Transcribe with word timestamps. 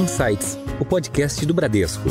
Insights, 0.00 0.56
o 0.80 0.84
podcast 0.86 1.44
do 1.44 1.52
Bradesco. 1.52 2.08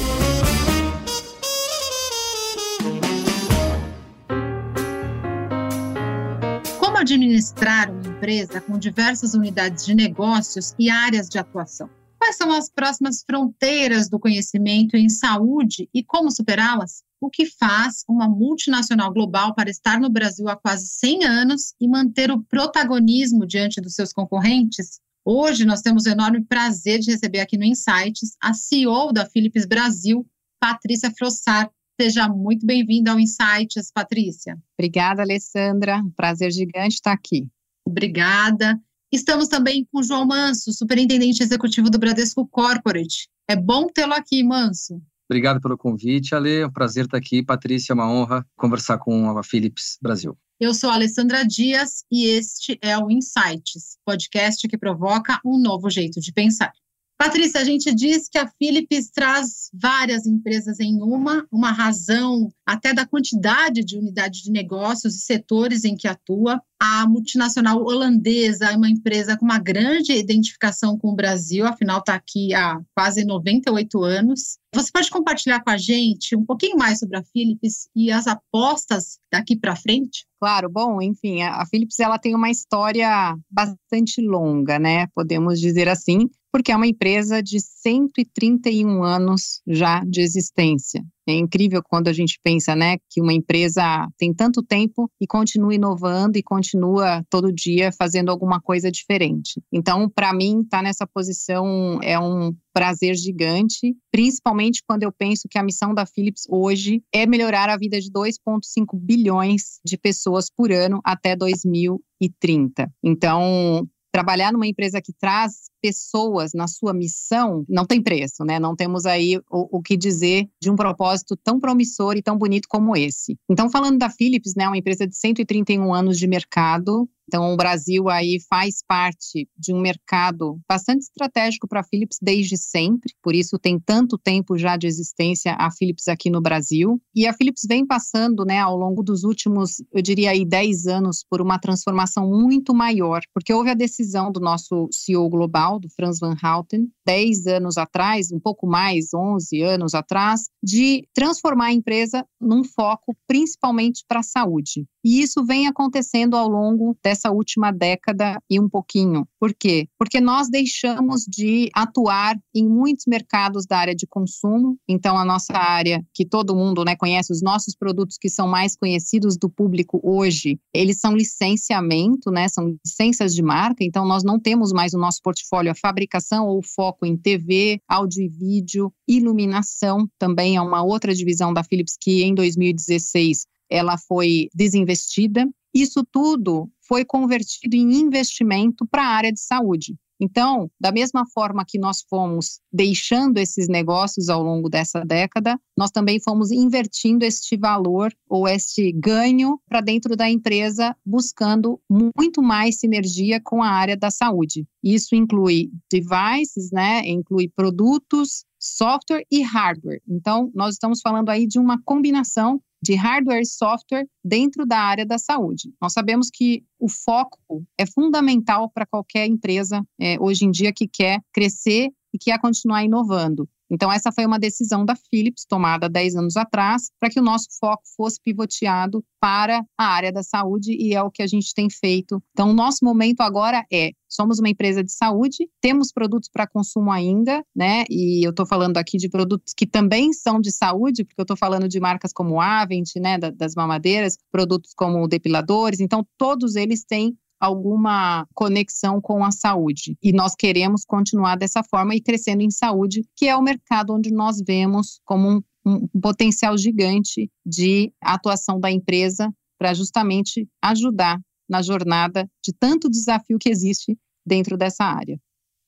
Como 6.80 6.98
administrar 7.00 7.90
uma 7.90 8.08
empresa 8.08 8.62
com 8.62 8.78
diversas 8.78 9.34
unidades 9.34 9.88
de 9.88 9.96
negócios 9.96 10.76
e 10.78 10.88
áreas 10.88 11.28
de 11.28 11.40
atuação? 11.40 11.90
Quais 12.20 12.38
são 12.38 12.52
as 12.52 12.70
próximas 12.70 13.24
fronteiras 13.28 14.08
do 14.08 14.20
conhecimento 14.20 14.96
em 14.96 15.10
saúde 15.10 15.90
e 15.92 16.04
como 16.04 16.30
superá-las? 16.30 17.02
O 17.20 17.28
que 17.28 17.48
faz 17.48 18.04
uma 18.08 18.30
multinacional 18.30 19.12
global 19.12 19.56
para 19.56 19.72
estar 19.72 20.00
no 20.00 20.12
Brasil 20.12 20.48
há 20.48 20.56
quase 20.56 20.86
100 20.90 21.24
anos 21.24 21.74
e 21.82 21.88
manter 21.88 22.30
o 22.30 22.44
protagonismo 22.44 23.48
diante 23.48 23.82
dos 23.82 23.96
seus 23.96 24.14
concorrentes? 24.14 25.00
Hoje 25.26 25.66
nós 25.66 25.82
temos 25.82 26.06
o 26.06 26.10
enorme 26.10 26.44
prazer 26.44 27.00
de 27.00 27.12
receber 27.12 27.40
aqui 27.40 27.58
no 27.58 27.66
Insights 27.66 28.36
a 28.42 28.54
CEO 28.54 29.12
da 29.12 29.26
Philips 29.26 29.66
Brasil, 29.66 30.26
Patrícia 30.60 31.12
Frossar. 31.12 31.70
Seja 32.00 32.30
muito 32.30 32.66
bem-vinda 32.66 33.12
ao 33.12 33.20
Insights, 33.20 33.92
Patrícia. 33.94 34.58
Obrigada, 34.78 35.22
Alessandra. 35.22 35.98
Um 35.98 36.12
prazer 36.12 36.52
gigante 36.52 36.96
estar 36.96 37.12
aqui. 37.12 37.48
Obrigada. 37.86 38.80
Estamos 39.12 39.50
também 39.50 39.86
com 39.92 40.00
o 40.00 40.04
João 40.04 40.26
Manso, 40.26 40.72
superintendente 40.72 41.44
executivo 41.44 41.90
do 41.90 42.00
Bradesco 42.00 42.48
Corporate. 42.48 43.28
É 43.50 43.56
bom 43.56 43.88
tê-lo 43.88 44.14
aqui, 44.14 44.44
Manso. 44.44 45.02
Obrigado 45.30 45.60
pelo 45.60 45.78
convite, 45.78 46.34
Ale. 46.34 46.62
É 46.62 46.68
um 46.68 46.72
prazer 46.72 47.06
estar 47.06 47.18
aqui. 47.18 47.44
Patrícia, 47.44 47.92
é 47.92 47.96
uma 47.96 48.10
honra 48.10 48.46
conversar 48.56 48.98
com 48.98 49.38
a 49.38 49.44
Philips 49.44 49.98
Brasil. 50.02 50.38
Eu 50.60 50.74
sou 50.74 50.90
Alessandra 50.90 51.48
Dias 51.48 52.04
e 52.12 52.26
este 52.26 52.78
é 52.82 52.98
o 52.98 53.10
Insights, 53.10 53.98
podcast 54.04 54.68
que 54.68 54.78
provoca 54.78 55.40
um 55.46 55.58
novo 55.58 55.90
jeito 55.90 56.20
de 56.20 56.34
pensar. 56.34 56.74
Patrícia, 57.22 57.60
a 57.60 57.66
gente 57.66 57.94
diz 57.94 58.30
que 58.30 58.38
a 58.38 58.48
Philips 58.48 59.10
traz 59.10 59.70
várias 59.74 60.26
empresas 60.26 60.80
em 60.80 61.02
uma, 61.02 61.46
uma 61.52 61.70
razão 61.70 62.50
até 62.66 62.94
da 62.94 63.06
quantidade 63.06 63.84
de 63.84 63.98
unidades 63.98 64.42
de 64.42 64.50
negócios 64.50 65.16
e 65.16 65.26
setores 65.26 65.84
em 65.84 65.98
que 65.98 66.08
atua. 66.08 66.62
A 66.82 67.06
multinacional 67.06 67.84
holandesa 67.84 68.68
é 68.68 68.78
uma 68.78 68.90
empresa 68.90 69.36
com 69.36 69.44
uma 69.44 69.60
grande 69.60 70.14
identificação 70.14 70.98
com 70.98 71.10
o 71.10 71.16
Brasil, 71.16 71.66
afinal 71.66 72.00
está 72.00 72.16
aqui 72.16 72.54
há 72.54 72.80
quase 72.96 73.26
98 73.26 74.02
anos. 74.02 74.58
Você 74.74 74.90
pode 74.90 75.10
compartilhar 75.10 75.62
com 75.62 75.72
a 75.72 75.78
gente 75.78 76.38
um 76.38 76.46
pouquinho 76.46 76.78
mais 76.78 77.00
sobre 77.00 77.18
a 77.18 77.24
Philips 77.24 77.90
e 77.94 78.10
as 78.12 78.28
apostas 78.28 79.20
daqui 79.30 79.58
para 79.58 79.76
frente? 79.76 80.26
Claro, 80.40 80.70
bom, 80.70 81.02
enfim, 81.02 81.42
a 81.42 81.66
Philips 81.66 82.00
ela 82.00 82.18
tem 82.18 82.34
uma 82.34 82.50
história 82.50 83.36
bastante 83.52 84.22
longa, 84.22 84.80
né? 84.80 85.08
Podemos 85.14 85.60
dizer 85.60 85.90
assim 85.90 86.30
porque 86.52 86.72
é 86.72 86.76
uma 86.76 86.88
empresa 86.88 87.42
de 87.42 87.60
131 87.60 89.04
anos 89.04 89.62
já 89.68 90.04
de 90.06 90.22
existência. 90.22 91.04
É 91.28 91.34
incrível 91.34 91.82
quando 91.88 92.08
a 92.08 92.14
gente 92.14 92.40
pensa, 92.44 92.76
né, 92.76 92.98
que 93.08 93.22
uma 93.22 93.34
empresa 93.34 94.08
tem 94.18 94.34
tanto 94.34 94.64
tempo 94.64 95.10
e 95.22 95.28
continua 95.28 95.76
inovando 95.76 96.38
e 96.38 96.44
continua 96.44 97.24
todo 97.30 97.54
dia 97.54 97.92
fazendo 97.92 98.30
alguma 98.30 98.60
coisa 98.60 98.92
diferente. 98.92 99.62
Então, 99.72 100.10
para 100.10 100.34
mim, 100.34 100.62
estar 100.62 100.78
tá 100.78 100.84
nessa 100.84 101.06
posição 101.06 102.00
é 102.02 102.20
um 102.20 102.52
prazer 102.74 103.16
gigante, 103.16 103.96
principalmente 104.12 104.82
quando 104.88 105.04
eu 105.04 105.12
penso 105.12 105.48
que 105.48 105.60
a 105.60 105.64
missão 105.64 105.94
da 105.94 106.06
Philips 106.06 106.44
hoje 106.50 107.04
é 107.14 107.28
melhorar 107.28 107.70
a 107.70 107.78
vida 107.78 108.00
de 108.00 108.12
2,5 108.12 108.98
bilhões 109.00 109.80
de 109.86 109.98
pessoas 109.98 110.50
por 110.50 110.72
ano 110.72 111.00
até 111.04 111.36
2030. 111.36 112.92
Então, 113.04 113.88
trabalhar 114.12 114.52
numa 114.52 114.68
empresa 114.68 115.02
que 115.02 115.14
traz 115.14 115.70
pessoas 115.82 116.52
na 116.54 116.68
sua 116.68 116.94
missão 116.94 117.64
não 117.70 117.86
tem 117.86 118.02
preço, 118.02 118.44
né? 118.44 118.60
Não 118.60 118.76
temos 118.76 119.06
aí 119.06 119.38
o, 119.50 119.78
o, 119.78 119.82
que 119.82 119.96
dizer 119.96 120.50
de 120.62 120.70
um 120.70 120.76
propósito 120.76 121.38
tão 121.38 121.60
promissor 121.60 122.18
e 122.18 122.22
tão 122.22 122.38
bonito 122.38 122.68
como 122.68 122.96
esse. 122.96 123.38
Então, 123.50 123.70
falando 123.70 123.98
da 123.98 124.10
Philips, 124.10 124.54
né, 124.56 124.68
uma 124.68 124.78
empresa 124.78 125.08
de 125.08 125.16
131 125.16 125.94
anos 125.94 126.18
de 126.18 126.28
mercado, 126.28 127.10
então, 127.30 127.54
o 127.54 127.56
Brasil 127.56 128.10
aí 128.10 128.40
faz 128.50 128.78
parte 128.88 129.48
de 129.56 129.72
um 129.72 129.80
mercado 129.80 130.60
bastante 130.68 131.04
estratégico 131.04 131.68
para 131.68 131.82
a 131.82 131.84
Philips 131.84 132.18
desde 132.20 132.58
sempre, 132.58 133.14
por 133.22 133.36
isso 133.36 133.60
tem 133.60 133.80
tanto 133.80 134.18
tempo 134.18 134.58
já 134.58 134.76
de 134.76 134.88
existência 134.88 135.54
a 135.54 135.70
Philips 135.70 136.08
aqui 136.08 136.32
no 136.32 136.42
Brasil. 136.42 137.00
E 137.14 137.28
a 137.28 137.34
Philips 137.34 137.62
vem 137.70 137.86
passando, 137.86 138.44
né, 138.44 138.58
ao 138.58 138.76
longo 138.76 139.04
dos 139.04 139.24
últimos, 139.24 139.76
eu 139.94 140.02
diria 140.02 140.32
aí, 140.32 140.44
10 140.44 140.88
anos, 140.88 141.24
por 141.30 141.40
uma 141.40 141.60
transformação 141.60 142.28
muito 142.28 142.74
maior, 142.74 143.22
porque 143.32 143.54
houve 143.54 143.70
a 143.70 143.76
decisão 143.76 144.32
do 144.32 144.40
nosso 144.40 144.90
CEO 144.92 145.30
global, 145.30 145.80
do 145.80 145.88
Franz 145.90 146.18
Van 146.20 146.36
Houten, 146.44 146.90
10 147.10 147.48
anos 147.48 147.76
atrás, 147.76 148.32
um 148.32 148.40
pouco 148.40 148.68
mais, 148.68 149.16
11 149.16 149.64
anos 149.64 149.96
atrás, 149.96 150.42
de 150.62 151.08
transformar 151.12 151.66
a 151.66 151.74
empresa 151.74 152.24
num 152.40 152.64
foco 152.64 153.18
principalmente 153.28 154.06
para 154.08 154.20
a 154.20 154.24
saúde. 154.24 154.86
E 155.04 155.22
isso 155.22 155.44
vem 155.44 155.66
acontecendo 155.66 156.36
ao 156.36 156.48
longo 156.48 156.96
dessa 157.04 157.32
última 157.32 157.72
década 157.72 158.40
e 158.50 158.60
um 158.60 158.70
pouquinho. 158.70 159.28
Por 159.40 159.56
quê? 159.56 159.88
Porque 159.98 160.22
nós 160.22 160.50
deixamos 160.50 161.24
de 161.24 161.70
atuar 161.74 162.38
em 162.54 162.68
muitos 162.68 163.06
mercados 163.08 163.66
da 163.66 163.78
área 163.78 163.96
de 163.96 164.06
consumo. 164.06 164.78
Então, 164.88 165.18
a 165.18 165.26
nossa 165.26 165.58
área, 165.58 166.06
que 166.14 166.26
todo 166.26 166.56
mundo 166.56 166.84
né, 166.84 166.96
conhece, 166.96 167.32
os 167.32 167.42
nossos 167.42 167.76
produtos 167.76 168.18
que 168.20 168.30
são 168.30 168.48
mais 168.48 168.76
conhecidos 168.76 169.36
do 169.38 169.50
público 169.50 170.00
hoje, 170.04 170.60
eles 170.74 171.00
são 171.00 171.16
licenciamento, 171.16 172.30
né, 172.30 172.48
são 172.50 172.78
licenças 172.86 173.34
de 173.34 173.42
marca. 173.42 173.84
Então, 173.84 174.06
nós 174.06 174.24
não 174.24 174.40
temos 174.40 174.72
mais 174.72 174.94
no 174.94 175.00
nosso 175.00 175.22
portfólio 175.24 175.72
a 175.72 175.76
fabricação 175.76 176.46
ou 176.46 176.62
foco 176.62 176.99
em 177.06 177.18
TV, 177.18 177.82
áudio 177.88 178.24
e 178.24 178.28
vídeo, 178.28 178.94
iluminação, 179.08 180.08
também 180.18 180.56
é 180.56 180.62
uma 180.62 180.84
outra 180.84 181.14
divisão 181.14 181.54
da 181.54 181.64
Philips 181.64 181.96
que 182.00 182.24
em 182.24 182.34
2016 182.34 183.46
ela 183.70 183.98
foi 183.98 184.50
desinvestida. 184.54 185.48
Isso 185.74 186.04
tudo 186.12 186.70
foi 186.88 187.06
convertido 187.06 187.76
em 187.76 187.94
investimento 187.94 188.86
para 188.88 189.04
a 189.04 189.16
área 189.16 189.32
de 189.32 189.40
saúde. 189.40 189.96
Então, 190.20 190.70
da 190.80 190.92
mesma 190.92 191.26
forma 191.34 191.64
que 191.66 191.80
nós 191.80 192.02
fomos 192.10 192.60
deixando 192.72 193.38
esses 193.38 193.70
negócios 193.70 194.28
ao 194.28 194.44
longo 194.44 194.70
dessa 194.70 195.06
década, 195.06 195.60
nós 195.78 195.92
também 195.92 196.20
fomos 196.20 196.52
invertindo 196.52 197.24
este 197.24 197.56
valor 197.56 198.14
ou 198.28 198.48
este 198.48 198.92
ganho 198.92 199.60
para 199.68 199.80
dentro 199.80 200.16
da 200.16 200.30
empresa, 200.30 200.96
buscando 201.06 201.80
muito 201.90 202.42
mais 202.42 202.80
sinergia 202.80 203.40
com 203.42 203.64
a 203.64 203.70
área 203.70 203.96
da 203.96 204.12
saúde. 204.12 204.68
Isso 204.84 205.16
inclui 205.16 205.72
devices, 205.90 206.70
né? 206.72 207.02
Inclui 207.06 207.48
produtos, 207.48 208.44
software 208.60 209.26
e 209.32 209.42
hardware. 209.42 210.02
Então, 210.08 210.52
nós 210.54 210.74
estamos 210.74 211.00
falando 211.02 211.30
aí 211.30 211.48
de 211.48 211.58
uma 211.58 211.82
combinação 211.84 212.62
de 212.82 212.96
hardware 212.96 213.42
e 213.42 213.46
software 213.46 214.08
dentro 214.24 214.66
da 214.66 214.78
área 214.78 215.06
da 215.06 215.18
saúde. 215.18 215.74
Nós 215.82 215.94
sabemos 215.94 216.30
que 216.34 216.64
o 216.80 216.88
foco 216.88 217.66
é 217.78 217.86
fundamental 217.86 218.70
para 218.70 218.86
qualquer 218.86 219.28
empresa 219.28 219.84
é, 220.00 220.18
hoje 220.20 220.46
em 220.46 220.52
dia 220.52 220.74
que 220.74 220.88
quer 220.88 221.20
crescer 221.34 221.90
e 222.14 222.18
quer 222.18 222.40
continuar 222.40 222.84
inovando. 222.84 223.48
Então, 223.70 223.92
essa 223.92 224.12
foi 224.12 224.26
uma 224.26 224.40
decisão 224.40 224.84
da 224.84 224.96
Philips, 224.96 225.46
tomada 225.48 225.88
10 225.88 226.16
anos 226.16 226.36
atrás, 226.36 226.90
para 227.00 227.10
que 227.10 227.20
o 227.20 227.24
nosso 227.24 227.48
foco 227.60 227.84
fosse 227.96 228.20
pivoteado 228.24 229.04
para 229.20 229.64
a 229.78 229.86
área 229.86 230.12
da 230.12 230.24
saúde 230.24 230.74
e 230.74 230.94
é 230.94 231.04
o 231.04 231.12
que 231.12 231.22
a 231.22 231.28
gente 231.28 231.54
tem 231.54 231.70
feito. 231.70 232.22
Então, 232.32 232.50
o 232.50 232.54
nosso 232.54 232.84
momento 232.84 233.22
agora 233.22 233.66
é: 233.72 233.92
somos 234.08 234.40
uma 234.40 234.50
empresa 234.50 234.84
de 234.84 234.92
saúde, 234.92 235.48
temos 235.62 235.92
produtos 235.92 236.30
para 236.32 236.48
consumo 236.48 236.92
ainda, 236.92 237.44
né? 237.56 237.84
E 237.90 238.26
eu 238.26 238.32
estou 238.32 238.46
falando 238.46 238.78
aqui 238.78 238.98
de 238.98 239.10
produtos 239.10 239.54
que 239.56 239.68
também 239.68 240.14
são 240.14 240.40
de 240.40 240.52
saúde, 240.52 241.04
porque 241.04 241.20
eu 241.20 241.24
estou 241.24 241.38
falando 241.38 241.68
de 241.68 241.80
marcas 241.80 242.12
como 242.12 242.42
Avent, 242.42 242.96
né, 242.96 243.18
das 243.18 243.54
mamadeiras, 243.56 244.18
produtos 244.32 244.74
como 244.76 245.08
depiladores. 245.08 245.80
Então, 245.80 246.06
todos 246.18 246.56
eles 246.56 246.84
têm 246.84 247.16
alguma 247.40 248.28
conexão 248.34 249.00
com 249.00 249.24
a 249.24 249.32
saúde. 249.32 249.98
E 250.04 250.12
nós 250.12 250.36
queremos 250.36 250.84
continuar 250.86 251.36
dessa 251.36 251.64
forma 251.64 251.96
e 251.96 252.02
crescendo 252.02 252.42
em 252.42 252.52
saúde, 252.52 253.04
que 253.16 253.28
é 253.28 253.36
o 253.36 253.42
mercado 253.42 253.94
onde 253.94 254.12
nós 254.12 254.38
vemos 254.46 255.00
como 255.06 255.30
um, 255.30 255.42
um 255.66 255.88
potencial 256.02 256.58
gigante 256.58 257.32
de 257.46 257.92
atuação 258.02 258.60
da 258.60 258.70
empresa 258.70 259.34
para 259.58 259.74
justamente 259.74 260.48
ajudar 260.62 261.20
na 261.50 261.62
jornada 261.62 262.30
de 262.44 262.54
tanto 262.54 262.90
desafio 262.90 263.38
que 263.40 263.50
existe 263.50 263.98
dentro 264.26 264.58
dessa 264.58 264.84
área. 264.84 265.20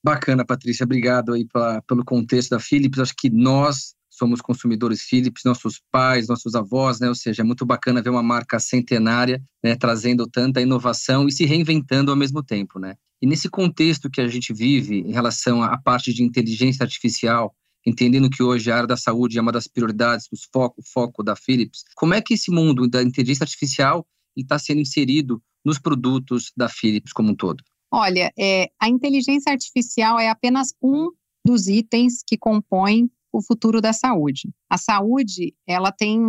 Bacana, 0.03 0.45
Patrícia. 0.45 0.83
Obrigado 0.83 1.33
aí 1.33 1.45
pra, 1.45 1.81
pelo 1.83 2.03
contexto 2.03 2.51
da 2.51 2.59
Philips. 2.59 2.99
Acho 2.99 3.13
que 3.15 3.29
nós 3.29 3.95
somos 4.21 4.39
consumidores 4.39 5.01
Philips, 5.01 5.41
nossos 5.43 5.81
pais, 5.91 6.27
nossos 6.27 6.53
avós, 6.53 6.99
né? 6.99 7.09
Ou 7.09 7.15
seja, 7.15 7.41
é 7.41 7.45
muito 7.45 7.65
bacana 7.65 8.03
ver 8.03 8.11
uma 8.11 8.21
marca 8.21 8.59
centenária, 8.59 9.41
né, 9.63 9.75
trazendo 9.75 10.27
tanta 10.27 10.61
inovação 10.61 11.27
e 11.27 11.31
se 11.31 11.43
reinventando 11.43 12.11
ao 12.11 12.17
mesmo 12.17 12.43
tempo, 12.43 12.77
né? 12.77 12.95
E 13.19 13.25
nesse 13.25 13.49
contexto 13.49 14.11
que 14.11 14.21
a 14.21 14.27
gente 14.27 14.53
vive 14.53 14.99
em 14.99 15.11
relação 15.11 15.63
à 15.63 15.75
parte 15.75 16.13
de 16.13 16.21
inteligência 16.21 16.83
artificial, 16.83 17.55
entendendo 17.83 18.29
que 18.29 18.43
hoje 18.43 18.71
a 18.71 18.75
área 18.75 18.87
da 18.87 18.95
saúde 18.97 19.39
é 19.39 19.41
uma 19.41 19.51
das 19.51 19.67
prioridades, 19.67 20.27
o 20.31 20.37
foco, 20.53 20.83
foco 20.83 21.23
da 21.23 21.35
Philips, 21.35 21.83
como 21.95 22.13
é 22.13 22.21
que 22.21 22.35
esse 22.35 22.51
mundo 22.51 22.87
da 22.87 23.01
inteligência 23.01 23.43
artificial 23.43 24.05
está 24.37 24.59
sendo 24.59 24.81
inserido 24.81 25.41
nos 25.65 25.79
produtos 25.79 26.51
da 26.55 26.69
Philips 26.69 27.11
como 27.11 27.31
um 27.31 27.35
todo? 27.35 27.63
Olha, 27.91 28.31
é, 28.37 28.69
a 28.79 28.87
inteligência 28.87 29.51
artificial 29.51 30.19
é 30.19 30.29
apenas 30.29 30.73
um 30.81 31.09
dos 31.43 31.67
itens 31.67 32.23
que 32.25 32.37
compõem 32.37 33.09
o 33.31 33.41
futuro 33.41 33.81
da 33.81 33.93
saúde. 33.93 34.49
A 34.69 34.77
saúde, 34.77 35.53
ela 35.67 35.91
tem 35.91 36.19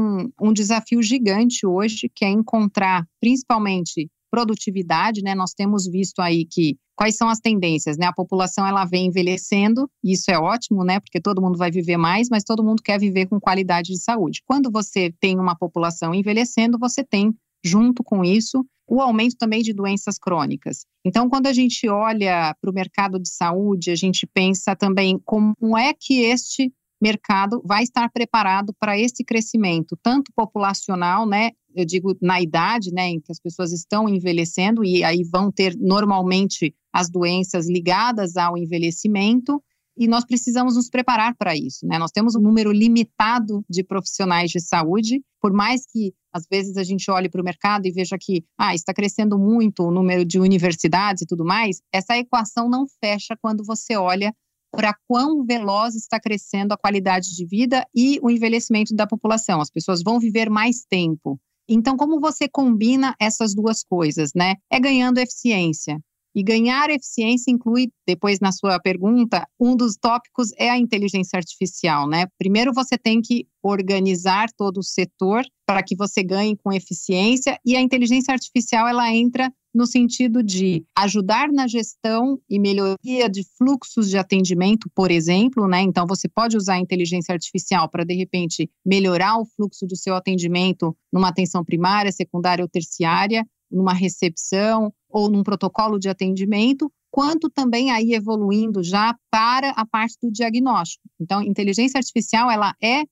um 0.40 0.52
desafio 0.52 1.02
gigante 1.02 1.66
hoje, 1.66 2.10
que 2.14 2.24
é 2.24 2.30
encontrar 2.30 3.06
principalmente 3.20 4.08
produtividade, 4.30 5.22
né? 5.22 5.34
Nós 5.34 5.52
temos 5.52 5.86
visto 5.86 6.20
aí 6.20 6.46
que 6.46 6.76
quais 6.96 7.16
são 7.16 7.28
as 7.28 7.38
tendências, 7.38 7.98
né? 7.98 8.06
A 8.06 8.12
população 8.14 8.66
ela 8.66 8.84
vem 8.84 9.06
envelhecendo, 9.06 9.90
e 10.02 10.12
isso 10.12 10.30
é 10.30 10.38
ótimo, 10.38 10.84
né? 10.84 11.00
Porque 11.00 11.20
todo 11.20 11.42
mundo 11.42 11.58
vai 11.58 11.70
viver 11.70 11.98
mais, 11.98 12.28
mas 12.30 12.42
todo 12.42 12.64
mundo 12.64 12.82
quer 12.82 12.98
viver 12.98 13.26
com 13.26 13.38
qualidade 13.38 13.92
de 13.92 14.02
saúde. 14.02 14.40
Quando 14.46 14.70
você 14.70 15.12
tem 15.20 15.38
uma 15.38 15.54
população 15.54 16.14
envelhecendo, 16.14 16.78
você 16.78 17.04
tem 17.04 17.34
junto 17.64 18.02
com 18.02 18.24
isso 18.24 18.64
o 18.88 19.00
aumento 19.00 19.36
também 19.38 19.62
de 19.62 19.72
doenças 19.72 20.18
crônicas. 20.18 20.84
Então, 21.04 21.28
quando 21.28 21.46
a 21.46 21.52
gente 21.52 21.88
olha 21.88 22.54
para 22.60 22.70
o 22.70 22.74
mercado 22.74 23.18
de 23.18 23.28
saúde, 23.28 23.90
a 23.90 23.96
gente 23.96 24.26
pensa 24.26 24.74
também 24.74 25.18
como 25.24 25.78
é 25.78 25.94
que 25.98 26.20
este 26.20 26.72
mercado 27.02 27.60
vai 27.64 27.82
estar 27.82 28.08
preparado 28.10 28.72
para 28.78 28.98
esse 28.98 29.24
crescimento, 29.24 29.98
tanto 30.00 30.32
populacional, 30.34 31.26
né? 31.26 31.50
Eu 31.74 31.84
digo 31.84 32.16
na 32.22 32.40
idade, 32.40 32.92
né, 32.92 33.08
em 33.08 33.20
que 33.20 33.32
as 33.32 33.40
pessoas 33.40 33.72
estão 33.72 34.08
envelhecendo 34.08 34.84
e 34.84 35.02
aí 35.02 35.24
vão 35.24 35.50
ter 35.50 35.74
normalmente 35.76 36.74
as 36.92 37.10
doenças 37.10 37.68
ligadas 37.68 38.36
ao 38.36 38.56
envelhecimento, 38.56 39.60
e 39.96 40.08
nós 40.08 40.24
precisamos 40.24 40.74
nos 40.74 40.88
preparar 40.88 41.34
para 41.36 41.54
isso, 41.54 41.86
né? 41.86 41.98
Nós 41.98 42.10
temos 42.10 42.34
um 42.34 42.40
número 42.40 42.72
limitado 42.72 43.62
de 43.68 43.84
profissionais 43.84 44.50
de 44.50 44.60
saúde, 44.60 45.22
por 45.40 45.52
mais 45.52 45.82
que 45.86 46.14
às 46.32 46.44
vezes 46.50 46.78
a 46.78 46.82
gente 46.82 47.10
olhe 47.10 47.28
para 47.28 47.42
o 47.42 47.44
mercado 47.44 47.86
e 47.86 47.92
veja 47.92 48.16
que 48.18 48.42
ah, 48.56 48.74
está 48.74 48.94
crescendo 48.94 49.38
muito 49.38 49.82
o 49.82 49.90
número 49.90 50.24
de 50.24 50.40
universidades 50.40 51.22
e 51.22 51.26
tudo 51.26 51.44
mais, 51.44 51.82
essa 51.92 52.16
equação 52.16 52.70
não 52.70 52.86
fecha 53.04 53.36
quando 53.40 53.62
você 53.64 53.94
olha 53.94 54.34
para 54.72 54.94
quão 55.06 55.44
veloz 55.44 55.94
está 55.94 56.18
crescendo 56.18 56.72
a 56.72 56.78
qualidade 56.78 57.36
de 57.36 57.46
vida 57.46 57.86
e 57.94 58.18
o 58.22 58.30
envelhecimento 58.30 58.94
da 58.94 59.06
população. 59.06 59.60
As 59.60 59.70
pessoas 59.70 60.02
vão 60.02 60.18
viver 60.18 60.48
mais 60.50 60.84
tempo. 60.88 61.38
Então, 61.68 61.96
como 61.96 62.20
você 62.20 62.48
combina 62.48 63.14
essas 63.20 63.54
duas 63.54 63.84
coisas, 63.84 64.30
né? 64.34 64.56
É 64.70 64.80
ganhando 64.80 65.18
eficiência. 65.18 66.00
E 66.34 66.42
ganhar 66.42 66.88
eficiência 66.90 67.50
inclui, 67.50 67.90
depois 68.06 68.40
na 68.40 68.52
sua 68.52 68.80
pergunta, 68.80 69.46
um 69.60 69.76
dos 69.76 69.96
tópicos 69.96 70.50
é 70.58 70.70
a 70.70 70.78
inteligência 70.78 71.36
artificial, 71.36 72.08
né? 72.08 72.26
Primeiro 72.38 72.72
você 72.72 72.96
tem 72.96 73.20
que 73.20 73.46
organizar 73.62 74.48
todo 74.56 74.78
o 74.78 74.82
setor 74.82 75.44
para 75.66 75.82
que 75.82 75.94
você 75.94 76.22
ganhe 76.22 76.56
com 76.56 76.72
eficiência 76.72 77.58
e 77.64 77.76
a 77.76 77.80
inteligência 77.80 78.32
artificial 78.32 78.88
ela 78.88 79.14
entra 79.14 79.52
no 79.74 79.86
sentido 79.86 80.42
de 80.42 80.84
ajudar 80.96 81.50
na 81.50 81.66
gestão 81.66 82.38
e 82.48 82.58
melhoria 82.58 83.28
de 83.30 83.42
fluxos 83.56 84.10
de 84.10 84.18
atendimento, 84.18 84.90
por 84.94 85.10
exemplo, 85.10 85.66
né? 85.66 85.80
Então 85.80 86.06
você 86.06 86.28
pode 86.28 86.56
usar 86.56 86.74
a 86.74 86.80
inteligência 86.80 87.32
artificial 87.32 87.88
para 87.88 88.04
de 88.04 88.14
repente 88.14 88.68
melhorar 88.84 89.38
o 89.38 89.46
fluxo 89.46 89.86
do 89.86 89.96
seu 89.96 90.14
atendimento 90.14 90.94
numa 91.12 91.28
atenção 91.28 91.64
primária, 91.64 92.12
secundária 92.12 92.62
ou 92.62 92.68
terciária, 92.68 93.46
numa 93.70 93.94
recepção 93.94 94.92
ou 95.12 95.30
num 95.30 95.42
protocolo 95.42 95.98
de 95.98 96.08
atendimento, 96.08 96.90
quanto 97.10 97.50
também 97.50 97.90
aí 97.90 98.14
evoluindo 98.14 98.82
já 98.82 99.14
para 99.30 99.70
a 99.70 99.86
parte 99.86 100.16
do 100.22 100.32
diagnóstico. 100.32 101.04
Então, 101.20 101.42
inteligência 101.42 101.98
artificial 101.98 102.50
ela 102.50 102.74
é 102.82 103.02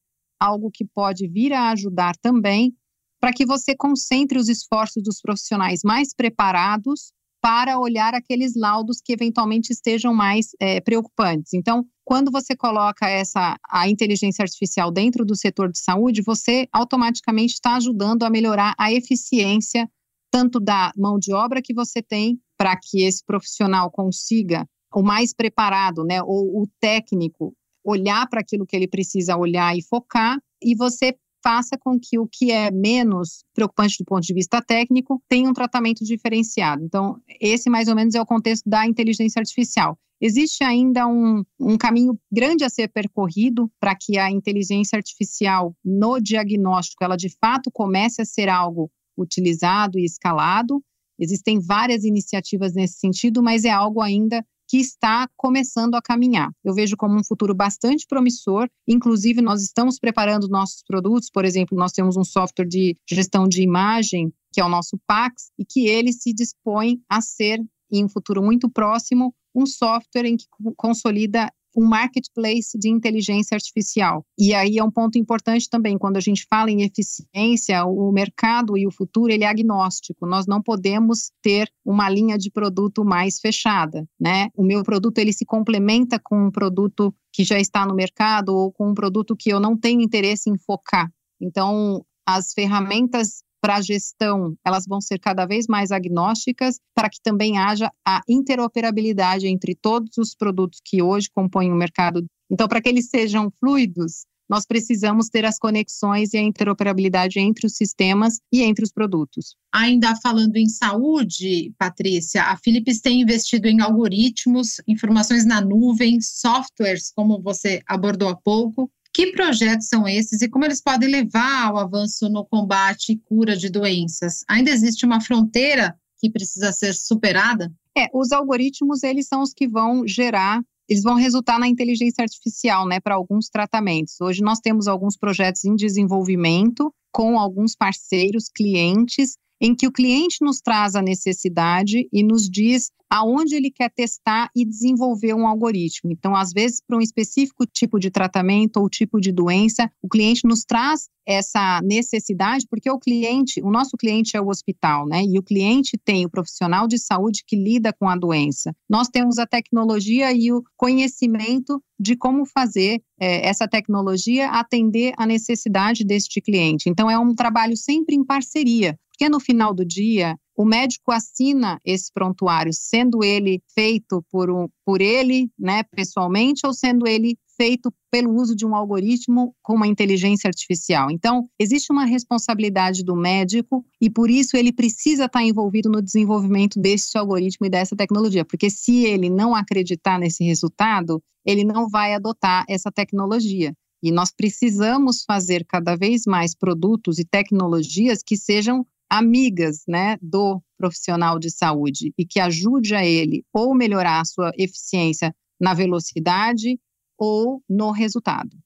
algo 0.40 0.70
que 0.72 0.86
pode 0.86 1.28
vir 1.28 1.52
a 1.52 1.70
ajudar 1.70 2.16
também 2.16 2.74
para 3.20 3.32
que 3.32 3.44
você 3.44 3.76
concentre 3.76 4.38
os 4.38 4.48
esforços 4.48 5.02
dos 5.02 5.20
profissionais 5.20 5.80
mais 5.84 6.14
preparados 6.14 7.12
para 7.42 7.78
olhar 7.78 8.14
aqueles 8.14 8.54
laudos 8.54 9.00
que 9.02 9.12
eventualmente 9.12 9.72
estejam 9.72 10.12
mais 10.14 10.48
é, 10.60 10.80
preocupantes. 10.80 11.54
Então, 11.54 11.86
quando 12.04 12.30
você 12.30 12.56
coloca 12.56 13.08
essa 13.08 13.56
a 13.68 13.88
inteligência 13.88 14.42
artificial 14.42 14.90
dentro 14.90 15.24
do 15.24 15.36
setor 15.36 15.70
de 15.70 15.78
saúde, 15.78 16.22
você 16.22 16.66
automaticamente 16.72 17.54
está 17.54 17.76
ajudando 17.76 18.24
a 18.24 18.30
melhorar 18.30 18.74
a 18.78 18.92
eficiência 18.92 19.88
tanto 20.30 20.60
da 20.60 20.92
mão 20.96 21.18
de 21.18 21.32
obra 21.32 21.60
que 21.62 21.74
você 21.74 22.02
tem 22.02 22.38
para 22.56 22.76
que 22.76 23.02
esse 23.02 23.24
profissional 23.24 23.90
consiga 23.90 24.66
o 24.94 25.02
mais 25.02 25.34
preparado, 25.34 26.04
né, 26.04 26.22
ou 26.22 26.62
o 26.62 26.68
técnico 26.80 27.54
olhar 27.84 28.28
para 28.28 28.40
aquilo 28.40 28.66
que 28.66 28.76
ele 28.76 28.88
precisa 28.88 29.36
olhar 29.36 29.76
e 29.76 29.82
focar, 29.82 30.38
e 30.62 30.74
você 30.74 31.16
faça 31.42 31.78
com 31.78 31.98
que 31.98 32.18
o 32.18 32.28
que 32.30 32.50
é 32.50 32.70
menos 32.70 33.44
preocupante 33.54 33.96
do 33.98 34.04
ponto 34.04 34.22
de 34.22 34.34
vista 34.34 34.60
técnico 34.60 35.22
tenha 35.28 35.48
um 35.48 35.54
tratamento 35.54 36.04
diferenciado. 36.04 36.84
Então, 36.84 37.18
esse 37.40 37.70
mais 37.70 37.88
ou 37.88 37.94
menos 37.94 38.14
é 38.14 38.20
o 38.20 38.26
contexto 38.26 38.68
da 38.68 38.86
inteligência 38.86 39.40
artificial. 39.40 39.98
Existe 40.20 40.62
ainda 40.62 41.06
um, 41.06 41.42
um 41.58 41.78
caminho 41.78 42.18
grande 42.30 42.62
a 42.62 42.68
ser 42.68 42.88
percorrido 42.88 43.70
para 43.80 43.94
que 43.94 44.18
a 44.18 44.30
inteligência 44.30 44.96
artificial 44.96 45.74
no 45.82 46.20
diagnóstico 46.20 47.02
ela 47.02 47.16
de 47.16 47.30
fato 47.40 47.70
comece 47.72 48.20
a 48.20 48.26
ser 48.26 48.50
algo 48.50 48.90
utilizado 49.22 49.98
e 49.98 50.04
escalado. 50.04 50.82
Existem 51.18 51.60
várias 51.60 52.04
iniciativas 52.04 52.72
nesse 52.74 52.98
sentido, 52.98 53.42
mas 53.42 53.64
é 53.64 53.70
algo 53.70 54.00
ainda 54.00 54.44
que 54.70 54.78
está 54.78 55.28
começando 55.36 55.96
a 55.96 56.02
caminhar. 56.02 56.48
Eu 56.64 56.72
vejo 56.72 56.96
como 56.96 57.18
um 57.18 57.24
futuro 57.24 57.52
bastante 57.52 58.06
promissor. 58.08 58.68
Inclusive, 58.86 59.42
nós 59.42 59.62
estamos 59.62 59.98
preparando 59.98 60.48
nossos 60.48 60.84
produtos. 60.86 61.28
Por 61.28 61.44
exemplo, 61.44 61.76
nós 61.76 61.90
temos 61.90 62.16
um 62.16 62.22
software 62.22 62.68
de 62.68 62.94
gestão 63.10 63.48
de 63.48 63.62
imagem, 63.62 64.32
que 64.52 64.60
é 64.60 64.64
o 64.64 64.68
nosso 64.68 64.96
Pax, 65.08 65.50
e 65.58 65.64
que 65.64 65.88
ele 65.88 66.12
se 66.12 66.32
dispõe 66.32 67.00
a 67.08 67.20
ser, 67.20 67.58
em 67.90 68.04
um 68.04 68.08
futuro 68.08 68.40
muito 68.40 68.70
próximo, 68.70 69.34
um 69.52 69.66
software 69.66 70.26
em 70.26 70.36
que 70.36 70.46
consolida 70.76 71.52
um 71.76 71.86
marketplace 71.86 72.78
de 72.78 72.88
inteligência 72.88 73.54
artificial. 73.54 74.24
E 74.38 74.54
aí 74.54 74.78
é 74.78 74.84
um 74.84 74.90
ponto 74.90 75.18
importante 75.18 75.68
também, 75.68 75.98
quando 75.98 76.16
a 76.16 76.20
gente 76.20 76.46
fala 76.48 76.70
em 76.70 76.82
eficiência, 76.82 77.84
o 77.84 78.10
mercado 78.12 78.76
e 78.76 78.86
o 78.86 78.90
futuro, 78.90 79.32
ele 79.32 79.44
é 79.44 79.48
agnóstico. 79.48 80.26
Nós 80.26 80.46
não 80.46 80.62
podemos 80.62 81.30
ter 81.42 81.70
uma 81.84 82.08
linha 82.08 82.36
de 82.36 82.50
produto 82.50 83.04
mais 83.04 83.38
fechada, 83.38 84.06
né? 84.20 84.48
O 84.54 84.62
meu 84.62 84.82
produto, 84.82 85.18
ele 85.18 85.32
se 85.32 85.44
complementa 85.44 86.20
com 86.22 86.46
um 86.46 86.50
produto 86.50 87.14
que 87.32 87.44
já 87.44 87.58
está 87.58 87.86
no 87.86 87.94
mercado 87.94 88.54
ou 88.54 88.72
com 88.72 88.90
um 88.90 88.94
produto 88.94 89.36
que 89.36 89.50
eu 89.50 89.60
não 89.60 89.76
tenho 89.76 90.00
interesse 90.00 90.50
em 90.50 90.58
focar. 90.58 91.10
Então, 91.40 92.04
as 92.26 92.52
ferramentas 92.52 93.42
para 93.60 93.76
a 93.76 93.80
gestão, 93.82 94.54
elas 94.64 94.86
vão 94.86 95.00
ser 95.00 95.18
cada 95.18 95.46
vez 95.46 95.66
mais 95.68 95.90
agnósticas, 95.90 96.78
para 96.94 97.10
que 97.10 97.20
também 97.22 97.58
haja 97.58 97.90
a 98.06 98.20
interoperabilidade 98.28 99.46
entre 99.46 99.74
todos 99.74 100.16
os 100.18 100.34
produtos 100.34 100.80
que 100.84 101.02
hoje 101.02 101.28
compõem 101.32 101.72
o 101.72 101.76
mercado. 101.76 102.24
Então, 102.50 102.66
para 102.66 102.80
que 102.80 102.88
eles 102.88 103.08
sejam 103.08 103.52
fluidos, 103.60 104.24
nós 104.50 104.66
precisamos 104.66 105.28
ter 105.28 105.44
as 105.44 105.60
conexões 105.60 106.34
e 106.34 106.36
a 106.36 106.42
interoperabilidade 106.42 107.38
entre 107.38 107.68
os 107.68 107.76
sistemas 107.76 108.40
e 108.52 108.62
entre 108.62 108.84
os 108.84 108.90
produtos. 108.90 109.54
Ainda 109.72 110.16
falando 110.16 110.56
em 110.56 110.68
saúde, 110.68 111.72
Patrícia, 111.78 112.42
a 112.42 112.56
Philips 112.56 113.00
tem 113.00 113.20
investido 113.20 113.68
em 113.68 113.80
algoritmos, 113.80 114.80
informações 114.88 115.46
na 115.46 115.60
nuvem, 115.60 116.20
softwares, 116.20 117.12
como 117.14 117.40
você 117.40 117.80
abordou 117.86 118.28
há 118.28 118.34
pouco, 118.34 118.90
que 119.12 119.32
projetos 119.32 119.88
são 119.88 120.06
esses 120.06 120.40
e 120.40 120.48
como 120.48 120.64
eles 120.64 120.80
podem 120.80 121.08
levar 121.08 121.68
ao 121.68 121.78
avanço 121.78 122.28
no 122.28 122.44
combate 122.44 123.12
e 123.12 123.16
cura 123.16 123.56
de 123.56 123.68
doenças? 123.68 124.44
Ainda 124.48 124.70
existe 124.70 125.04
uma 125.04 125.20
fronteira 125.20 125.96
que 126.18 126.30
precisa 126.30 126.72
ser 126.72 126.94
superada? 126.94 127.72
É, 127.96 128.06
os 128.14 128.30
algoritmos, 128.30 129.02
eles 129.02 129.26
são 129.26 129.42
os 129.42 129.52
que 129.52 129.66
vão 129.66 130.06
gerar, 130.06 130.62
eles 130.88 131.02
vão 131.02 131.14
resultar 131.14 131.58
na 131.58 131.66
inteligência 131.66 132.22
artificial, 132.22 132.86
né, 132.86 133.00
para 133.00 133.14
alguns 133.14 133.48
tratamentos. 133.48 134.20
Hoje 134.20 134.42
nós 134.42 134.60
temos 134.60 134.86
alguns 134.86 135.16
projetos 135.16 135.64
em 135.64 135.74
desenvolvimento 135.74 136.92
com 137.12 137.38
alguns 137.38 137.74
parceiros, 137.74 138.48
clientes, 138.48 139.36
em 139.60 139.74
que 139.74 139.86
o 139.86 139.92
cliente 139.92 140.38
nos 140.40 140.60
traz 140.60 140.94
a 140.94 141.02
necessidade 141.02 142.08
e 142.12 142.22
nos 142.22 142.48
diz 142.48 142.90
aonde 143.10 143.56
ele 143.56 143.72
quer 143.72 143.90
testar 143.90 144.48
e 144.54 144.64
desenvolver 144.64 145.34
um 145.34 145.46
algoritmo. 145.46 146.12
Então, 146.12 146.36
às 146.36 146.52
vezes, 146.52 146.80
para 146.80 146.96
um 146.96 147.00
específico 147.00 147.66
tipo 147.66 147.98
de 147.98 148.08
tratamento 148.08 148.76
ou 148.76 148.88
tipo 148.88 149.20
de 149.20 149.32
doença, 149.32 149.90
o 150.00 150.08
cliente 150.08 150.46
nos 150.46 150.62
traz 150.64 151.08
essa 151.26 151.80
necessidade, 151.82 152.66
porque 152.70 152.88
o 152.88 152.98
cliente, 152.98 153.60
o 153.62 153.70
nosso 153.70 153.96
cliente 153.96 154.36
é 154.36 154.40
o 154.40 154.48
hospital, 154.48 155.06
né? 155.06 155.24
E 155.24 155.38
o 155.38 155.42
cliente 155.42 155.98
tem 155.98 156.24
o 156.24 156.30
profissional 156.30 156.86
de 156.86 156.98
saúde 156.98 157.42
que 157.44 157.56
lida 157.56 157.92
com 157.92 158.08
a 158.08 158.16
doença. 158.16 158.72
Nós 158.88 159.08
temos 159.08 159.38
a 159.38 159.46
tecnologia 159.46 160.32
e 160.32 160.52
o 160.52 160.62
conhecimento 160.76 161.82
de 161.98 162.16
como 162.16 162.46
fazer 162.46 163.02
é, 163.20 163.46
essa 163.46 163.68
tecnologia 163.68 164.48
atender 164.50 165.12
a 165.16 165.26
necessidade 165.26 166.04
deste 166.04 166.40
cliente. 166.40 166.88
Então, 166.88 167.10
é 167.10 167.18
um 167.18 167.34
trabalho 167.34 167.76
sempre 167.76 168.14
em 168.14 168.24
parceria, 168.24 168.98
porque 169.20 169.28
no 169.28 169.38
final 169.38 169.74
do 169.74 169.84
dia, 169.84 170.34
o 170.56 170.64
médico 170.64 171.12
assina 171.12 171.78
esse 171.84 172.10
prontuário, 172.10 172.72
sendo 172.72 173.22
ele 173.22 173.62
feito 173.74 174.24
por, 174.32 174.50
um, 174.50 174.66
por 174.82 175.02
ele, 175.02 175.50
né, 175.58 175.82
pessoalmente, 175.82 176.66
ou 176.66 176.72
sendo 176.72 177.06
ele 177.06 177.36
feito 177.54 177.92
pelo 178.10 178.34
uso 178.34 178.56
de 178.56 178.64
um 178.64 178.74
algoritmo 178.74 179.54
com 179.62 179.74
uma 179.74 179.86
inteligência 179.86 180.48
artificial. 180.48 181.10
Então, 181.10 181.46
existe 181.58 181.92
uma 181.92 182.06
responsabilidade 182.06 183.04
do 183.04 183.14
médico 183.14 183.84
e 184.00 184.08
por 184.08 184.30
isso 184.30 184.56
ele 184.56 184.72
precisa 184.72 185.26
estar 185.26 185.42
envolvido 185.42 185.90
no 185.90 186.00
desenvolvimento 186.00 186.80
desse 186.80 187.18
algoritmo 187.18 187.66
e 187.66 187.70
dessa 187.70 187.94
tecnologia, 187.94 188.42
porque 188.42 188.70
se 188.70 189.04
ele 189.04 189.28
não 189.28 189.54
acreditar 189.54 190.18
nesse 190.18 190.42
resultado, 190.44 191.22
ele 191.44 191.62
não 191.62 191.90
vai 191.90 192.14
adotar 192.14 192.64
essa 192.66 192.90
tecnologia. 192.90 193.74
E 194.02 194.10
nós 194.10 194.32
precisamos 194.34 195.24
fazer 195.26 195.66
cada 195.66 195.94
vez 195.94 196.22
mais 196.26 196.54
produtos 196.54 197.18
e 197.18 197.24
tecnologias 197.24 198.22
que 198.22 198.34
sejam 198.34 198.86
amigas 199.10 199.82
né, 199.88 200.16
do 200.22 200.62
profissional 200.78 201.38
de 201.38 201.50
saúde 201.50 202.12
e 202.16 202.24
que 202.24 202.38
ajude 202.38 202.94
a 202.94 203.04
ele 203.04 203.44
ou 203.52 203.74
melhorar 203.74 204.20
a 204.20 204.24
sua 204.24 204.52
eficiência 204.56 205.34
na 205.60 205.74
velocidade 205.74 206.78
ou 207.18 207.62
no 207.68 207.90
resultado. 207.90 208.56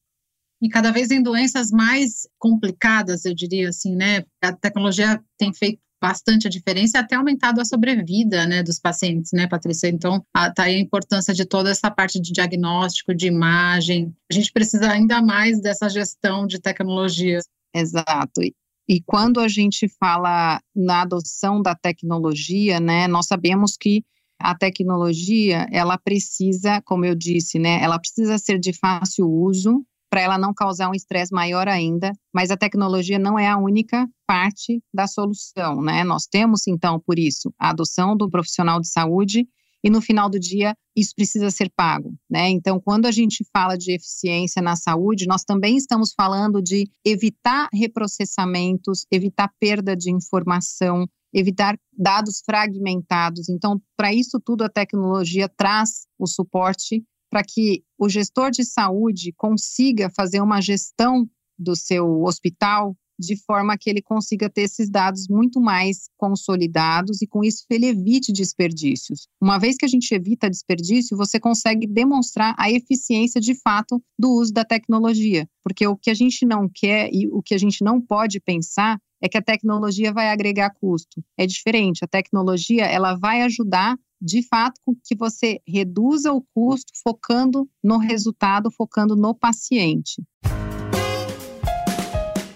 E 0.62 0.68
cada 0.68 0.92
vez 0.92 1.10
em 1.10 1.22
doenças 1.22 1.70
mais 1.70 2.26
complicadas, 2.38 3.24
eu 3.24 3.34
diria 3.34 3.68
assim, 3.68 3.96
né? 3.96 4.24
A 4.42 4.52
tecnologia 4.52 5.22
tem 5.36 5.52
feito 5.52 5.80
bastante 6.00 6.46
a 6.46 6.50
diferença 6.50 6.98
e 6.98 7.00
até 7.00 7.16
aumentado 7.16 7.60
a 7.60 7.64
sobrevida 7.64 8.46
né, 8.46 8.62
dos 8.62 8.78
pacientes, 8.78 9.32
né, 9.32 9.46
Patrícia? 9.46 9.88
Então, 9.88 10.22
está 10.36 10.64
aí 10.64 10.76
a 10.76 10.80
importância 10.80 11.32
de 11.32 11.46
toda 11.46 11.70
essa 11.70 11.90
parte 11.90 12.20
de 12.20 12.30
diagnóstico, 12.30 13.14
de 13.14 13.26
imagem. 13.26 14.14
A 14.30 14.34
gente 14.34 14.52
precisa 14.52 14.90
ainda 14.90 15.22
mais 15.22 15.60
dessa 15.60 15.88
gestão 15.88 16.46
de 16.46 16.60
tecnologias. 16.60 17.44
Exato. 17.74 18.42
E 18.88 19.00
quando 19.00 19.40
a 19.40 19.48
gente 19.48 19.88
fala 19.88 20.60
na 20.74 21.02
adoção 21.02 21.62
da 21.62 21.74
tecnologia, 21.74 22.78
né, 22.78 23.08
nós 23.08 23.26
sabemos 23.26 23.76
que 23.76 24.04
a 24.38 24.54
tecnologia, 24.54 25.66
ela 25.72 25.96
precisa, 25.96 26.82
como 26.82 27.04
eu 27.04 27.14
disse, 27.14 27.58
né, 27.58 27.82
ela 27.82 27.98
precisa 27.98 28.36
ser 28.36 28.58
de 28.58 28.72
fácil 28.72 29.26
uso 29.26 29.84
para 30.10 30.20
ela 30.20 30.38
não 30.38 30.54
causar 30.54 30.88
um 30.88 30.94
estresse 30.94 31.32
maior 31.32 31.66
ainda, 31.66 32.12
mas 32.32 32.50
a 32.50 32.56
tecnologia 32.56 33.18
não 33.18 33.38
é 33.38 33.48
a 33.48 33.56
única 33.56 34.06
parte 34.26 34.80
da 34.92 35.08
solução, 35.08 35.82
né? 35.82 36.04
Nós 36.04 36.26
temos 36.26 36.68
então, 36.68 37.00
por 37.00 37.18
isso, 37.18 37.52
a 37.58 37.70
adoção 37.70 38.16
do 38.16 38.30
profissional 38.30 38.80
de 38.80 38.88
saúde 38.88 39.44
e 39.84 39.90
no 39.90 40.00
final 40.00 40.30
do 40.30 40.40
dia 40.40 40.74
isso 40.96 41.12
precisa 41.14 41.50
ser 41.50 41.70
pago, 41.76 42.14
né? 42.30 42.48
Então, 42.48 42.80
quando 42.80 43.04
a 43.04 43.10
gente 43.10 43.44
fala 43.52 43.76
de 43.76 43.92
eficiência 43.92 44.62
na 44.62 44.76
saúde, 44.76 45.26
nós 45.26 45.44
também 45.44 45.76
estamos 45.76 46.14
falando 46.16 46.62
de 46.62 46.88
evitar 47.04 47.68
reprocessamentos, 47.72 49.04
evitar 49.12 49.52
perda 49.60 49.94
de 49.94 50.10
informação, 50.10 51.06
evitar 51.34 51.76
dados 51.92 52.40
fragmentados. 52.46 53.48
Então, 53.50 53.78
para 53.96 54.14
isso 54.14 54.40
tudo 54.40 54.64
a 54.64 54.70
tecnologia 54.70 55.48
traz 55.48 56.06
o 56.18 56.26
suporte 56.26 57.04
para 57.30 57.42
que 57.42 57.82
o 57.98 58.08
gestor 58.08 58.50
de 58.50 58.64
saúde 58.64 59.34
consiga 59.36 60.08
fazer 60.16 60.40
uma 60.40 60.62
gestão 60.62 61.28
do 61.58 61.76
seu 61.76 62.22
hospital 62.22 62.96
de 63.18 63.36
forma 63.36 63.76
que 63.78 63.88
ele 63.88 64.02
consiga 64.02 64.50
ter 64.50 64.62
esses 64.62 64.90
dados 64.90 65.26
muito 65.28 65.60
mais 65.60 66.08
consolidados 66.16 67.22
e 67.22 67.26
com 67.26 67.44
isso 67.44 67.64
ele 67.70 67.86
evite 67.86 68.32
desperdícios. 68.32 69.28
Uma 69.40 69.58
vez 69.58 69.76
que 69.76 69.84
a 69.84 69.88
gente 69.88 70.12
evita 70.14 70.50
desperdício, 70.50 71.16
você 71.16 71.38
consegue 71.38 71.86
demonstrar 71.86 72.54
a 72.58 72.70
eficiência 72.70 73.40
de 73.40 73.54
fato 73.54 74.02
do 74.18 74.30
uso 74.30 74.52
da 74.52 74.64
tecnologia, 74.64 75.48
porque 75.62 75.86
o 75.86 75.96
que 75.96 76.10
a 76.10 76.14
gente 76.14 76.44
não 76.44 76.68
quer 76.72 77.10
e 77.12 77.28
o 77.28 77.42
que 77.42 77.54
a 77.54 77.58
gente 77.58 77.82
não 77.82 78.00
pode 78.00 78.40
pensar 78.40 78.98
é 79.22 79.28
que 79.28 79.38
a 79.38 79.42
tecnologia 79.42 80.12
vai 80.12 80.28
agregar 80.28 80.74
custo. 80.78 81.24
É 81.38 81.46
diferente, 81.46 82.04
a 82.04 82.08
tecnologia 82.08 82.84
ela 82.84 83.14
vai 83.14 83.42
ajudar 83.42 83.96
de 84.20 84.42
fato 84.42 84.80
com 84.84 84.94
que 84.94 85.14
você 85.14 85.60
reduza 85.66 86.32
o 86.32 86.42
custo 86.54 86.92
focando 87.02 87.68
no 87.82 87.98
resultado, 87.98 88.70
focando 88.70 89.14
no 89.14 89.34
paciente 89.34 90.22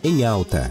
em 0.02 0.24
alta. 0.24 0.70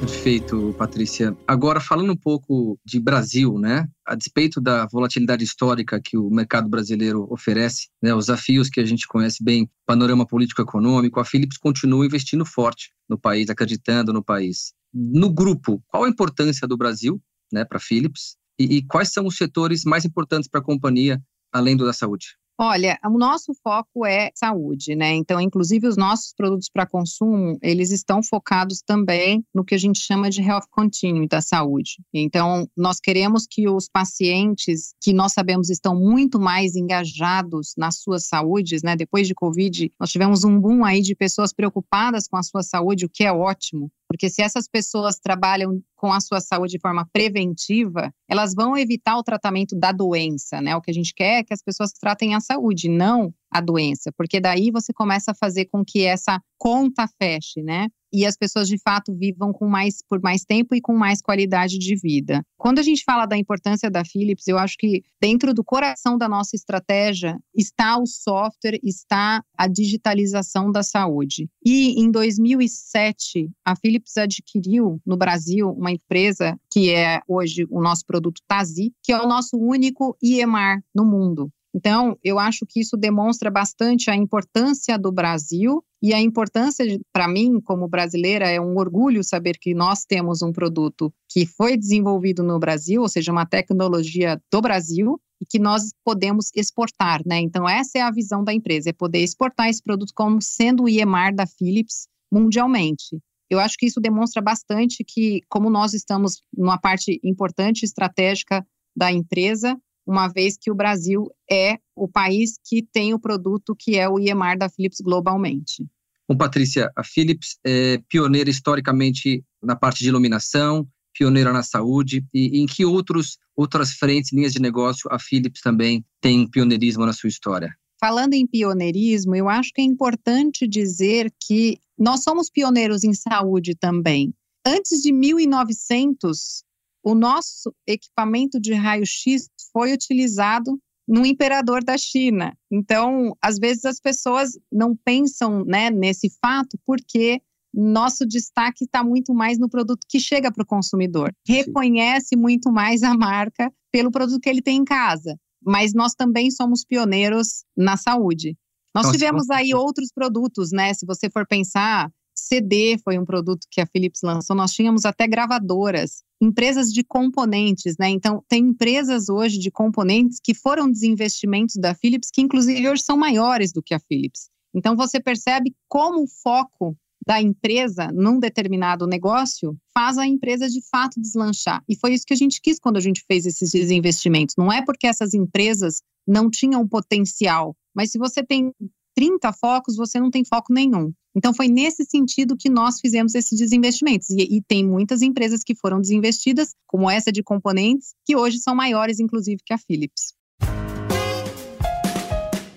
Perfeito, 0.00 0.74
Patrícia. 0.76 1.36
Agora, 1.46 1.80
falando 1.80 2.12
um 2.12 2.16
pouco 2.16 2.78
de 2.84 3.00
Brasil, 3.00 3.58
né? 3.58 3.88
A 4.06 4.14
despeito 4.14 4.60
da 4.60 4.86
volatilidade 4.86 5.44
histórica 5.44 6.00
que 6.00 6.16
o 6.16 6.28
mercado 6.30 6.68
brasileiro 6.68 7.26
oferece, 7.30 7.88
né, 8.02 8.14
os 8.14 8.26
desafios 8.26 8.68
que 8.68 8.80
a 8.80 8.84
gente 8.84 9.06
conhece 9.06 9.42
bem, 9.42 9.68
panorama 9.86 10.26
político-econômico, 10.26 11.20
a 11.20 11.24
Philips 11.24 11.56
continua 11.56 12.04
investindo 12.04 12.44
forte 12.44 12.90
no 13.08 13.18
país, 13.18 13.48
acreditando 13.48 14.12
no 14.12 14.22
país. 14.22 14.74
No 14.92 15.32
grupo, 15.32 15.82
qual 15.88 16.04
a 16.04 16.08
importância 16.08 16.68
do 16.68 16.76
Brasil 16.76 17.20
né, 17.52 17.64
para 17.64 17.78
a 17.78 17.80
Philips 17.80 18.36
e, 18.58 18.76
e 18.76 18.82
quais 18.82 19.12
são 19.12 19.26
os 19.26 19.36
setores 19.36 19.84
mais 19.84 20.04
importantes 20.04 20.48
para 20.48 20.60
a 20.60 20.64
companhia, 20.64 21.22
além 21.52 21.76
do 21.76 21.84
da 21.84 21.92
saúde? 21.92 22.36
Olha, 22.56 22.96
o 23.04 23.18
nosso 23.18 23.52
foco 23.64 24.06
é 24.06 24.30
saúde, 24.32 24.94
né? 24.94 25.12
Então, 25.12 25.40
inclusive, 25.40 25.88
os 25.88 25.96
nossos 25.96 26.32
produtos 26.32 26.68
para 26.72 26.86
consumo, 26.86 27.58
eles 27.60 27.90
estão 27.90 28.22
focados 28.22 28.80
também 28.80 29.44
no 29.52 29.64
que 29.64 29.74
a 29.74 29.78
gente 29.78 29.98
chama 29.98 30.30
de 30.30 30.40
health 30.40 30.66
continuum 30.70 31.26
da 31.26 31.40
saúde. 31.40 31.96
Então, 32.12 32.68
nós 32.76 33.00
queremos 33.00 33.44
que 33.50 33.68
os 33.68 33.88
pacientes, 33.88 34.94
que 35.02 35.12
nós 35.12 35.32
sabemos 35.32 35.68
estão 35.68 35.98
muito 35.98 36.38
mais 36.38 36.76
engajados 36.76 37.74
nas 37.76 38.00
suas 38.00 38.28
saúdes, 38.28 38.84
né? 38.84 38.94
Depois 38.94 39.26
de 39.26 39.34
Covid, 39.34 39.92
nós 39.98 40.10
tivemos 40.10 40.44
um 40.44 40.56
boom 40.60 40.84
aí 40.84 41.00
de 41.00 41.16
pessoas 41.16 41.52
preocupadas 41.52 42.28
com 42.28 42.36
a 42.36 42.42
sua 42.44 42.62
saúde, 42.62 43.04
o 43.04 43.10
que 43.10 43.24
é 43.24 43.32
ótimo, 43.32 43.90
porque 44.14 44.30
se 44.30 44.42
essas 44.42 44.68
pessoas 44.68 45.18
trabalham 45.18 45.82
com 45.96 46.12
a 46.12 46.20
sua 46.20 46.40
saúde 46.40 46.74
de 46.74 46.78
forma 46.78 47.04
preventiva, 47.12 48.14
elas 48.28 48.54
vão 48.54 48.76
evitar 48.76 49.18
o 49.18 49.24
tratamento 49.24 49.76
da 49.76 49.90
doença, 49.90 50.60
né? 50.60 50.76
O 50.76 50.80
que 50.80 50.92
a 50.92 50.94
gente 50.94 51.12
quer 51.12 51.40
é 51.40 51.42
que 51.42 51.52
as 51.52 51.60
pessoas 51.60 51.90
tratem 51.90 52.32
a 52.32 52.40
saúde, 52.40 52.88
não 52.88 53.34
a 53.54 53.60
doença, 53.60 54.10
porque 54.18 54.40
daí 54.40 54.72
você 54.72 54.92
começa 54.92 55.30
a 55.30 55.34
fazer 55.34 55.66
com 55.66 55.84
que 55.84 56.04
essa 56.04 56.42
conta 56.58 57.06
feche, 57.22 57.62
né? 57.62 57.88
E 58.12 58.26
as 58.26 58.36
pessoas 58.36 58.68
de 58.68 58.78
fato 58.78 59.14
vivam 59.14 59.52
com 59.52 59.68
mais 59.68 59.98
por 60.08 60.20
mais 60.20 60.44
tempo 60.44 60.74
e 60.74 60.80
com 60.80 60.96
mais 60.96 61.20
qualidade 61.20 61.78
de 61.78 61.96
vida. 61.96 62.44
Quando 62.56 62.78
a 62.78 62.82
gente 62.82 63.04
fala 63.04 63.26
da 63.26 63.36
importância 63.36 63.90
da 63.90 64.04
Philips, 64.04 64.46
eu 64.48 64.56
acho 64.58 64.76
que 64.78 65.02
dentro 65.20 65.52
do 65.52 65.64
coração 65.64 66.16
da 66.16 66.28
nossa 66.28 66.56
estratégia 66.56 67.36
está 67.54 67.96
o 67.98 68.06
software, 68.06 68.78
está 68.82 69.42
a 69.56 69.68
digitalização 69.68 70.70
da 70.70 70.82
saúde. 70.82 71.48
E 71.64 72.00
em 72.00 72.10
2007, 72.10 73.50
a 73.64 73.76
Philips 73.76 74.16
adquiriu 74.16 75.00
no 75.04 75.16
Brasil 75.16 75.70
uma 75.70 75.92
empresa 75.92 76.58
que 76.72 76.90
é 76.90 77.20
hoje 77.28 77.66
o 77.70 77.80
nosso 77.80 78.04
produto 78.06 78.40
Tazi, 78.48 78.92
que 79.02 79.12
é 79.12 79.20
o 79.20 79.28
nosso 79.28 79.56
único 79.56 80.16
EMR 80.22 80.82
no 80.94 81.04
mundo. 81.04 81.52
Então, 81.74 82.16
eu 82.22 82.38
acho 82.38 82.64
que 82.68 82.80
isso 82.80 82.96
demonstra 82.96 83.50
bastante 83.50 84.08
a 84.08 84.14
importância 84.14 84.96
do 84.96 85.10
Brasil 85.10 85.84
e 86.00 86.14
a 86.14 86.20
importância, 86.20 86.84
para 87.12 87.26
mim, 87.26 87.60
como 87.60 87.88
brasileira, 87.88 88.48
é 88.48 88.60
um 88.60 88.76
orgulho 88.76 89.24
saber 89.24 89.58
que 89.58 89.74
nós 89.74 90.04
temos 90.04 90.40
um 90.40 90.52
produto 90.52 91.12
que 91.28 91.44
foi 91.46 91.76
desenvolvido 91.76 92.44
no 92.44 92.58
Brasil, 92.60 93.02
ou 93.02 93.08
seja, 93.08 93.32
uma 93.32 93.44
tecnologia 93.44 94.40
do 94.52 94.60
Brasil, 94.60 95.20
e 95.40 95.46
que 95.46 95.58
nós 95.58 95.92
podemos 96.04 96.50
exportar, 96.54 97.22
né? 97.26 97.40
Então, 97.40 97.68
essa 97.68 97.98
é 97.98 98.02
a 98.02 98.10
visão 98.10 98.44
da 98.44 98.52
empresa, 98.52 98.90
é 98.90 98.92
poder 98.92 99.20
exportar 99.20 99.68
esse 99.68 99.82
produto 99.82 100.12
como 100.14 100.40
sendo 100.40 100.84
o 100.84 100.88
IEMAR 100.88 101.34
da 101.34 101.46
Philips 101.46 102.06
mundialmente. 102.32 103.18
Eu 103.50 103.58
acho 103.58 103.76
que 103.76 103.86
isso 103.86 104.00
demonstra 104.00 104.40
bastante 104.40 105.04
que, 105.04 105.40
como 105.48 105.68
nós 105.68 105.92
estamos 105.92 106.42
numa 106.56 106.78
parte 106.78 107.20
importante, 107.24 107.84
estratégica 107.84 108.64
da 108.96 109.12
empresa, 109.12 109.76
uma 110.06 110.28
vez 110.28 110.56
que 110.60 110.70
o 110.70 110.74
Brasil 110.74 111.30
é 111.50 111.78
o 111.94 112.08
país 112.08 112.58
que 112.64 112.82
tem 112.82 113.14
o 113.14 113.18
produto 113.18 113.74
que 113.78 113.96
é 113.96 114.08
o 114.08 114.18
IEMAR 114.18 114.58
da 114.58 114.68
Philips 114.68 115.00
globalmente. 115.00 115.86
Bom, 116.28 116.36
Patrícia, 116.36 116.90
a 116.96 117.04
Philips 117.04 117.58
é 117.64 117.98
pioneira 118.08 118.48
historicamente 118.48 119.44
na 119.62 119.76
parte 119.76 119.98
de 119.98 120.08
iluminação, 120.08 120.86
pioneira 121.16 121.52
na 121.52 121.62
saúde, 121.62 122.24
e 122.32 122.60
em 122.60 122.66
que 122.66 122.84
outros, 122.84 123.38
outras 123.56 123.92
frentes, 123.92 124.32
linhas 124.32 124.52
de 124.52 124.60
negócio, 124.60 125.08
a 125.12 125.18
Philips 125.18 125.60
também 125.60 126.04
tem 126.20 126.48
pioneirismo 126.48 127.06
na 127.06 127.12
sua 127.12 127.28
história? 127.28 127.74
Falando 128.00 128.34
em 128.34 128.46
pioneirismo, 128.46 129.34
eu 129.34 129.48
acho 129.48 129.70
que 129.72 129.80
é 129.80 129.84
importante 129.84 130.66
dizer 130.66 131.32
que 131.46 131.78
nós 131.98 132.22
somos 132.22 132.50
pioneiros 132.50 133.04
em 133.04 133.14
saúde 133.14 133.74
também. 133.74 134.34
Antes 134.66 135.00
de 135.00 135.12
1900, 135.12 136.64
o 137.04 137.14
nosso 137.14 137.72
equipamento 137.86 138.58
de 138.58 138.72
raio-x 138.72 139.48
foi 139.72 139.92
utilizado 139.92 140.80
no 141.06 141.26
imperador 141.26 141.84
da 141.84 141.98
China. 141.98 142.56
Então, 142.72 143.36
às 143.42 143.58
vezes 143.58 143.84
as 143.84 144.00
pessoas 144.00 144.52
não 144.72 144.96
pensam 144.96 145.62
né, 145.66 145.90
nesse 145.90 146.30
fato 146.42 146.78
porque 146.86 147.42
nosso 147.74 148.24
destaque 148.24 148.84
está 148.84 149.04
muito 149.04 149.34
mais 149.34 149.58
no 149.58 149.68
produto 149.68 150.06
que 150.08 150.18
chega 150.18 150.50
para 150.50 150.62
o 150.62 150.66
consumidor. 150.66 151.30
Reconhece 151.46 152.36
muito 152.36 152.72
mais 152.72 153.02
a 153.02 153.14
marca 153.14 153.70
pelo 153.92 154.10
produto 154.10 154.40
que 154.40 154.48
ele 154.48 154.62
tem 154.62 154.78
em 154.78 154.84
casa. 154.84 155.36
Mas 155.62 155.92
nós 155.92 156.14
também 156.14 156.50
somos 156.50 156.84
pioneiros 156.84 157.64
na 157.76 157.96
saúde. 157.96 158.56
Nós 158.94 159.10
tivemos 159.10 159.50
aí 159.50 159.74
outros 159.74 160.10
produtos, 160.14 160.70
né? 160.70 160.94
Se 160.94 161.04
você 161.04 161.28
for 161.28 161.44
pensar, 161.46 162.08
CD 162.34 162.98
foi 162.98 163.18
um 163.18 163.24
produto 163.24 163.66
que 163.70 163.80
a 163.80 163.86
Philips 163.86 164.20
lançou, 164.22 164.56
nós 164.56 164.72
tínhamos 164.72 165.04
até 165.04 165.26
gravadoras, 165.26 166.22
empresas 166.40 166.92
de 166.92 167.04
componentes, 167.04 167.96
né? 167.98 168.08
Então, 168.08 168.42
tem 168.48 168.64
empresas 168.64 169.28
hoje 169.28 169.58
de 169.58 169.70
componentes 169.70 170.38
que 170.42 170.54
foram 170.54 170.90
desinvestimentos 170.90 171.76
da 171.76 171.94
Philips, 171.94 172.30
que 172.32 172.42
inclusive 172.42 172.88
hoje 172.88 173.02
são 173.02 173.16
maiores 173.16 173.72
do 173.72 173.82
que 173.82 173.94
a 173.94 174.00
Philips. 174.00 174.48
Então, 174.74 174.96
você 174.96 175.20
percebe 175.20 175.74
como 175.88 176.24
o 176.24 176.28
foco 176.42 176.96
da 177.26 177.40
empresa 177.40 178.10
num 178.12 178.38
determinado 178.38 179.06
negócio 179.06 179.76
faz 179.94 180.18
a 180.18 180.26
empresa 180.26 180.68
de 180.68 180.80
fato 180.90 181.20
deslanchar. 181.20 181.82
E 181.88 181.96
foi 181.96 182.12
isso 182.12 182.26
que 182.26 182.34
a 182.34 182.36
gente 182.36 182.60
quis 182.60 182.78
quando 182.78 182.96
a 182.96 183.00
gente 183.00 183.24
fez 183.26 183.46
esses 183.46 183.70
desinvestimentos. 183.70 184.54
Não 184.58 184.70
é 184.70 184.84
porque 184.84 185.06
essas 185.06 185.32
empresas 185.32 186.02
não 186.26 186.50
tinham 186.50 186.86
potencial, 186.86 187.74
mas 187.94 188.10
se 188.10 188.18
você 188.18 188.42
tem 188.42 188.72
30 189.14 189.52
focos, 189.52 189.96
você 189.96 190.18
não 190.20 190.30
tem 190.30 190.44
foco 190.44 190.72
nenhum. 190.72 191.12
Então, 191.36 191.52
foi 191.52 191.68
nesse 191.68 192.04
sentido 192.04 192.56
que 192.56 192.70
nós 192.70 193.00
fizemos 193.00 193.34
esses 193.34 193.58
desinvestimentos. 193.58 194.30
E, 194.30 194.56
e, 194.56 194.62
tem 194.62 194.86
muitas 194.86 195.20
empresas 195.20 195.62
que 195.64 195.74
foram 195.74 196.00
desinvestidas, 196.00 196.74
como 196.86 197.10
essa 197.10 197.32
de 197.32 197.42
componentes, 197.42 198.14
que 198.24 198.36
hoje 198.36 198.58
são 198.58 198.74
maiores, 198.74 199.18
inclusive, 199.18 199.60
que 199.64 199.72
a 199.72 199.78
Philips. 199.78 200.34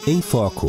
Em 0.08 0.22
Foco. 0.22 0.68